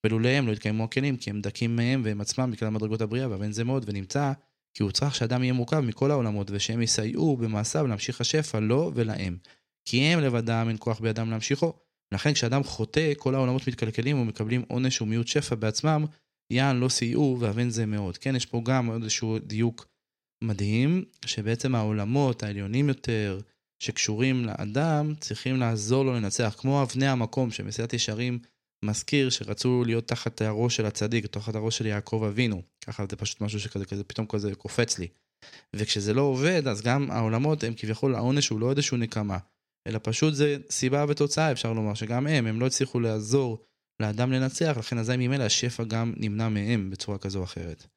ולולא 0.05 0.29
הם 0.29 0.47
לא 0.47 0.51
יתקיימו 0.51 0.83
הכלים, 0.83 1.17
כי 1.17 1.29
הם 1.29 1.41
דקים 1.41 1.75
מהם 1.75 2.01
והם 2.05 2.21
עצמם 2.21 2.51
בכלל 2.51 2.69
מדרגות 2.69 3.01
הבריאה, 3.01 3.29
ואין 3.29 3.51
זה 3.51 3.63
מאוד, 3.63 3.85
ונמצא 3.87 4.33
כי 4.73 4.83
הוא 4.83 4.91
צריך 4.91 5.15
שאדם 5.15 5.43
יהיה 5.43 5.53
מורכב 5.53 5.79
מכל 5.79 6.11
העולמות, 6.11 6.51
ושהם 6.51 6.81
יסייעו 6.81 7.37
במעשיו 7.37 7.87
להמשיך 7.87 8.21
השפע 8.21 8.59
לו 8.59 8.91
ולהם. 8.95 9.37
כי 9.85 10.01
הם 10.01 10.19
לבדם 10.19 10.65
אין 10.67 10.77
כוח 10.79 10.99
בידם 10.99 11.29
להמשיכו. 11.29 11.73
לכן 12.11 12.33
כשאדם 12.33 12.63
חוטא, 12.63 13.13
כל 13.17 13.35
העולמות 13.35 13.67
מתקלקלים 13.67 14.19
ומקבלים 14.19 14.63
עונש 14.67 15.01
ומיעוט 15.01 15.27
שפע 15.27 15.55
בעצמם, 15.55 16.05
יען 16.51 16.77
לא 16.77 16.89
סייעו 16.89 17.37
ואבן 17.39 17.69
זה 17.69 17.85
מאוד. 17.85 18.17
כן, 18.17 18.35
יש 18.35 18.45
פה 18.45 18.61
גם 18.65 18.91
איזשהו 18.91 19.39
דיוק 19.39 19.87
מדהים, 20.43 21.05
שבעצם 21.25 21.75
העולמות 21.75 22.43
העליונים 22.43 22.87
יותר, 22.89 23.39
שקשורים 23.79 24.45
לאדם, 24.45 25.13
צריכים 25.19 25.59
לעזור 25.59 26.05
לו 26.05 26.13
לנצח, 26.13 26.55
כמו 26.57 26.83
אבני 26.83 27.07
המקום 27.07 27.51
שמסיעת 27.51 27.93
ישרים 27.93 28.39
מזכיר 28.83 29.29
שרצו 29.29 29.83
להיות 29.85 30.07
תחת 30.07 30.41
הראש 30.41 30.75
של 30.75 30.85
הצדיק, 30.85 31.25
תחת 31.25 31.55
הראש 31.55 31.77
של 31.77 31.85
יעקב 31.85 32.23
אבינו. 32.27 32.61
ככה 32.85 33.05
זה 33.09 33.15
פשוט 33.15 33.41
משהו 33.41 33.59
שכזה 33.59 33.85
כזה, 33.85 34.03
פתאום 34.03 34.27
כזה 34.27 34.55
קופץ 34.55 34.99
לי. 34.99 35.07
וכשזה 35.75 36.13
לא 36.13 36.21
עובד, 36.21 36.67
אז 36.67 36.81
גם 36.81 37.11
העולמות 37.11 37.63
הם 37.63 37.73
כביכול, 37.77 38.15
העונש 38.15 38.49
הוא 38.49 38.59
לא 38.59 38.71
איזשהו 38.71 38.97
נקמה, 38.97 39.37
אלא 39.87 39.99
פשוט 40.03 40.33
זה 40.33 40.57
סיבה 40.69 41.05
ותוצאה, 41.09 41.51
אפשר 41.51 41.73
לומר, 41.73 41.93
שגם 41.93 42.27
הם, 42.27 42.47
הם 42.47 42.59
לא 42.59 42.65
הצליחו 42.65 42.99
לעזור 42.99 43.65
לאדם 44.01 44.31
לנצח, 44.31 44.75
לכן 44.79 44.97
אזי 44.97 45.17
ממילא 45.17 45.43
השפע 45.43 45.83
גם 45.83 46.13
נמנע 46.17 46.49
מהם 46.49 46.89
בצורה 46.89 47.17
כזו 47.17 47.39
או 47.39 47.43
אחרת. 47.43 47.87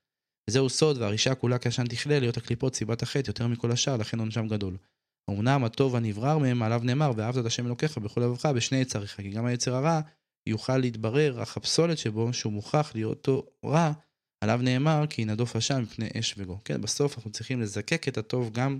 וזהו 0.51 0.69
סוד, 0.69 0.99
והרישה 0.99 1.35
כולה 1.35 1.59
כעשן 1.59 1.87
תכלה 1.87 2.19
להיות 2.19 2.37
הקליפות 2.37 2.75
סיבת 2.75 3.03
החטא 3.03 3.31
יותר 3.31 3.47
מכל 3.47 3.73
השאר, 3.73 3.97
לכן 3.97 4.19
עונשם 4.19 4.49
גדול. 4.49 4.77
אמנם 5.31 5.65
הטוב 5.65 5.97
הנברר 5.97 6.39
מהם, 6.39 6.63
עליו 6.63 6.81
נאמר, 6.85 7.13
ואהבת 7.17 7.39
את 7.39 7.47
השם 7.47 7.67
אלוקיך 7.67 7.99
בכל 7.99 8.21
לבבך 8.21 8.47
בשני 8.47 8.79
יצריך, 8.79 9.17
כי 9.17 9.31
גם 9.31 9.47
היצר 9.47 9.75
הרע 9.75 10.01
יוכל 10.47 10.79
להתברר, 10.79 11.43
אך 11.43 11.57
הפסולת 11.57 11.99
שבו, 11.99 12.33
שהוא 12.33 12.53
מוכרח 12.53 12.95
להיותו 12.95 13.47
רע, 13.65 13.93
עליו 14.41 14.61
נאמר 14.63 15.05
כי 15.11 15.23
ינדוף 15.23 15.57
עשן 15.57 15.83
מפני 15.83 16.09
אש 16.19 16.35
וגו. 16.39 16.59
כן, 16.65 16.81
בסוף 16.81 17.17
אנחנו 17.17 17.31
צריכים 17.31 17.61
לזקק 17.61 18.09
את 18.09 18.19
הטוב 18.19 18.53
גם 18.53 18.79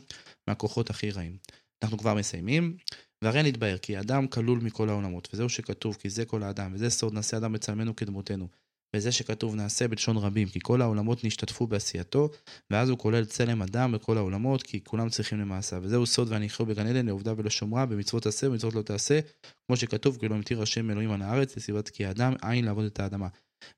מהכוחות 0.49 0.91
הכי 0.91 1.11
רעים. 1.11 1.37
אנחנו 1.83 1.99
כבר 1.99 2.15
מסיימים. 2.15 2.77
והרי 3.23 3.43
נתבהר 3.43 3.79
כי 3.79 3.97
האדם 3.97 4.27
כלול 4.27 4.59
מכל 4.59 4.89
העולמות, 4.89 5.29
וזהו 5.33 5.49
שכתוב 5.49 5.97
כי 6.01 6.11
זה 6.11 6.25
כל 6.25 6.43
האדם, 6.43 6.75
וזה 6.75 6.91
סוד 6.91 7.15
נעשה 7.15 7.37
אדם 7.37 7.53
בצלמנו 7.53 7.97
כדמותנו. 7.97 8.49
וזה 8.97 9.13
שכתוב 9.13 9.55
נעשה 9.55 9.89
בלשון 9.89 10.17
רבים, 10.17 10.49
כי 10.49 10.59
כל 10.63 10.83
העולמות 10.83 11.25
נשתתפו 11.25 11.67
בעשייתו, 11.67 12.29
ואז 12.71 12.89
הוא 12.89 12.99
כולל 12.99 13.25
צלם 13.25 13.63
אדם 13.63 13.93
בכל 13.93 14.17
העולמות, 14.17 14.63
כי 14.63 14.85
כולם 14.85 15.09
צריכים 15.09 15.41
למעשה. 15.41 15.79
וזהו 15.83 16.07
סוד 16.07 16.33
והניחו 16.33 16.67
בגן 16.67 16.87
עדן 16.87 17.07
לעובדה 17.07 17.33
ולשומרה, 17.37 17.87
במצוות 17.87 18.23
תעשה 18.23 18.47
ובמצוות 18.47 18.75
לא 18.75 18.83
תעשה, 18.83 19.21
כמו 19.67 19.77
שכתוב, 19.77 20.17
כי 20.21 20.29
לא 20.29 20.35
המטיר 20.35 20.63
השם 20.63 20.91
אלוהים 20.91 21.11
על 21.11 21.23
הארץ, 21.23 21.57
לסיבת 21.57 21.89
כי 21.89 22.07
האדם 22.07 22.33
עין 22.43 22.65
לעבוד 22.65 22.85
את 22.85 23.01
האדמה. 23.01 23.29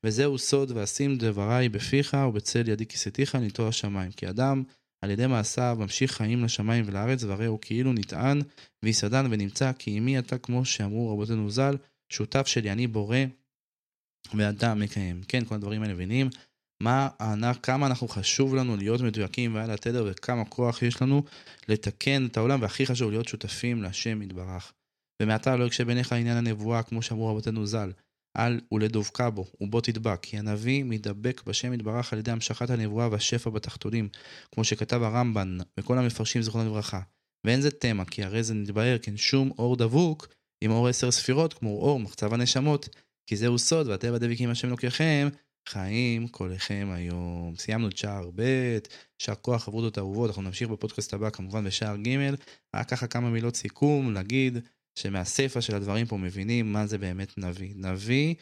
וזהו 0.05 0.39
סוד 0.39 0.73
ואשים 0.75 1.17
דבריי 1.19 1.69
בפיך 1.69 2.17
ובצל 2.29 2.69
ידי 2.69 2.87
כיסתיך 2.87 3.35
לנטוע 3.35 3.69
השמיים. 3.69 4.11
כי 4.11 4.29
אדם 4.29 4.63
על 5.05 5.11
ידי 5.11 5.27
מעשיו 5.27 5.77
ממשיך 5.81 6.13
חיים 6.13 6.45
לשמיים 6.45 6.85
ולארץ, 6.87 7.25
והרי 7.25 7.47
הוא 7.47 7.59
כאילו 7.63 7.93
נטען 7.93 8.41
ויסעדן 8.85 9.27
ונמצא 9.31 9.73
כי 9.73 9.99
אמי 9.99 10.19
אתה 10.19 10.39
כמו 10.39 10.65
שאמרו 10.65 11.13
רבותינו 11.13 11.51
ז"ל, 11.51 11.77
שותף 12.13 12.47
שלי 12.47 12.73
אני 12.73 12.87
בורא 12.87 13.17
ואדם 14.35 14.81
מקיים. 14.81 15.23
כן, 15.29 15.45
כל 15.45 15.55
הדברים 15.55 15.83
האלה 15.83 15.95
מבינים. 15.95 16.31
מה, 16.83 17.09
כמה 17.63 17.87
אנחנו 17.87 18.09
חשוב 18.09 18.55
לנו 18.55 18.77
להיות 18.77 19.01
מדויקים 19.01 19.55
ועל 19.55 19.71
התדר 19.71 20.07
וכמה 20.11 20.45
כוח 20.45 20.83
יש 20.83 21.03
לנו 21.03 21.23
לתקן 21.69 22.27
את 22.27 22.37
העולם, 22.37 22.63
והכי 22.63 22.87
חשוב 22.87 23.11
להיות 23.11 23.29
שותפים 23.29 23.83
להשם 23.83 24.23
יתברך. 24.23 24.73
ומעתה 25.23 25.57
לא 25.57 25.65
יקשה 25.65 25.85
בעיניך 25.85 26.13
עניין 26.13 26.37
הנבואה, 26.37 26.83
כמו 26.83 27.03
שאמרו 27.03 27.29
רבותינו 27.29 27.67
ז"ל. 27.67 27.93
אל 28.37 28.61
ולדבקה 28.73 29.31
בו, 29.31 29.47
ובו 29.61 29.81
תדבק, 29.81 30.19
כי 30.23 30.39
הנביא 30.39 30.85
מתדבק 30.85 31.43
בשם 31.47 31.73
יתברך 31.73 32.13
על 32.13 32.19
ידי 32.19 32.31
המשכת 32.31 32.71
הנבואה 32.71 33.09
והשפע 33.11 33.51
בתחתונים, 33.51 34.09
כמו 34.53 34.65
שכתב 34.65 35.03
הרמב"ן 35.03 35.59
וכל 35.81 35.99
המפרשים 35.99 36.43
זכרונו 36.43 36.71
לברכה. 36.71 37.01
ואין 37.47 37.61
זה 37.61 37.71
תמה, 37.71 38.05
כי 38.05 38.25
הרי 38.25 38.43
זה 38.43 38.55
נתבהר 38.55 38.99
כן 38.99 39.17
שום 39.17 39.51
אור 39.59 39.77
דבוק 39.77 40.29
עם 40.65 40.71
אור 40.71 40.89
עשר 40.89 41.11
ספירות, 41.11 41.55
כמו 41.55 41.71
אור 41.71 42.01
מחצב 42.01 42.35
הנשמות, 42.35 42.89
כי 43.29 43.37
זהו 43.37 43.59
סוד, 43.59 43.87
והטבע 43.87 44.19
דביקים 44.19 44.51
השם 44.51 44.69
לוקחם, 44.69 45.29
חיים 45.69 46.29
כולכם 46.29 46.89
היום. 46.95 47.55
סיימנו 47.59 47.89
את 47.89 47.97
שער 47.97 48.31
ב', 48.35 48.79
שער 49.19 49.35
כוח 49.35 49.65
חברותות 49.65 49.99
אהובות, 49.99 50.31
אנחנו 50.31 50.43
נמשיך 50.43 50.69
בפודקאסט 50.69 51.15
הבא 51.15 51.31
כמובן 51.31 51.65
בשער 51.65 51.97
ג', 51.97 52.35
רק 52.77 52.89
ככה 52.89 53.07
כמה 53.07 53.31
מילות 53.31 53.57
סיכום, 53.57 54.15
להגיד 54.15 54.59
שמהסיפא 54.99 55.61
של 55.61 55.75
הדברים 55.75 56.07
פה 56.07 56.17
מבינים 56.17 56.73
מה 56.73 56.87
זה 56.87 56.99
באמת 56.99 57.39
נביא. 57.39 57.75
נביא 57.77 58.35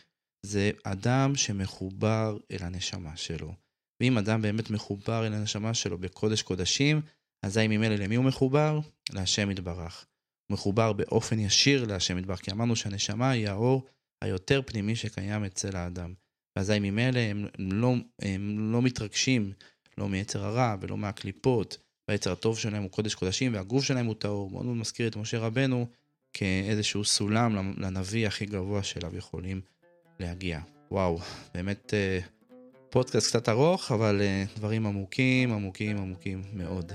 זה 0.42 0.70
אדם 0.85 1.37
שמחובר 1.37 2.38
אל 2.51 2.59
הנשמה 2.61 3.16
שלו. 3.16 3.55
ואם 4.01 4.18
אדם 4.18 4.42
באמת 4.42 4.70
מחובר 4.70 5.27
אל 5.27 5.33
הנשמה 5.33 5.75
שלו 5.75 5.99
בקודש 5.99 6.42
קודשים, 6.42 7.01
אזי 7.42 7.68
ממילא 7.68 7.94
למי 7.94 8.14
הוא 8.14 8.25
מחובר? 8.25 8.81
להשם 9.12 9.51
יתברך. 9.51 10.07
מחובר 10.51 10.92
באופן 10.92 11.38
ישיר 11.38 11.85
להשם 11.85 12.18
יתברך, 12.18 12.40
כי 12.40 12.51
אמרנו 12.51 12.77
שהנשמה 12.77 13.31
היא 13.31 13.49
האור 13.49 13.87
היותר 14.27 14.61
פנימי 14.67 14.97
שקיים 14.97 15.45
אצל 15.45 15.77
האדם. 15.77 16.15
ואזי 16.57 16.79
ממילא 16.79 17.19
הם 17.21 17.47
לא, 17.59 17.95
הם 18.23 18.73
לא 18.73 18.83
מתרגשים 18.83 19.53
לא 19.99 20.09
מיצר 20.09 20.45
הרע 20.45 20.77
ולא 20.81 20.97
מהקליפות, 20.97 21.79
והיצר 22.09 22.33
הטוב 22.33 22.59
שלהם 22.59 22.83
הוא 22.83 22.91
קודש 22.91 23.15
קודשים 23.15 23.55
והגוף 23.55 23.85
שלהם 23.85 24.07
הוא 24.07 24.15
טהור. 24.15 24.51
מאוד 24.51 24.65
מאוד 24.65 24.77
מזכיר 24.77 25.09
את 25.09 25.17
משה 25.17 25.39
רבנו 25.39 25.87
כאיזשהו 26.33 27.05
סולם 27.05 27.75
לנביא 27.79 28.27
הכי 28.27 28.47
גבוה 28.47 28.83
שאליו 28.83 29.17
יכולים 29.17 29.61
להגיע. 30.21 30.61
וואו, 30.91 31.19
באמת 31.55 31.95
אה, 31.95 32.19
פודקאסט 32.91 33.29
קצת 33.29 33.49
ארוך, 33.49 33.93
אבל 33.93 34.21
אה, 34.21 34.45
דברים 34.57 34.87
עמוקים, 34.87 35.53
עמוקים, 35.53 35.99
עמוקים 35.99 36.43
מאוד. 36.53 36.93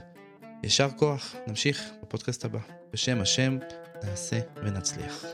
יישר 0.63 0.89
כוח, 0.97 1.35
נמשיך 1.47 1.91
בפודקאסט 2.03 2.45
הבא. 2.45 2.59
בשם 2.93 3.21
השם, 3.21 3.57
נעשה 4.03 4.39
ונצליח. 4.63 5.25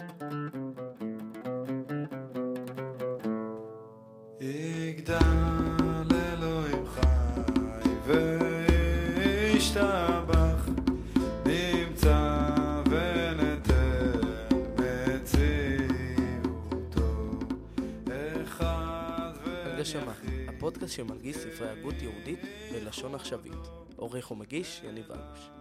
הפודקאסט 20.77 20.97
שמלגיש 20.97 21.37
ספרי 21.37 21.69
הגות 21.69 22.01
יהודית 22.01 22.39
בלשון 22.71 23.15
עכשווית. 23.15 23.67
עורך 23.95 24.31
ומגיש 24.31 24.81
יניב 24.83 25.11
אלוש. 25.11 25.56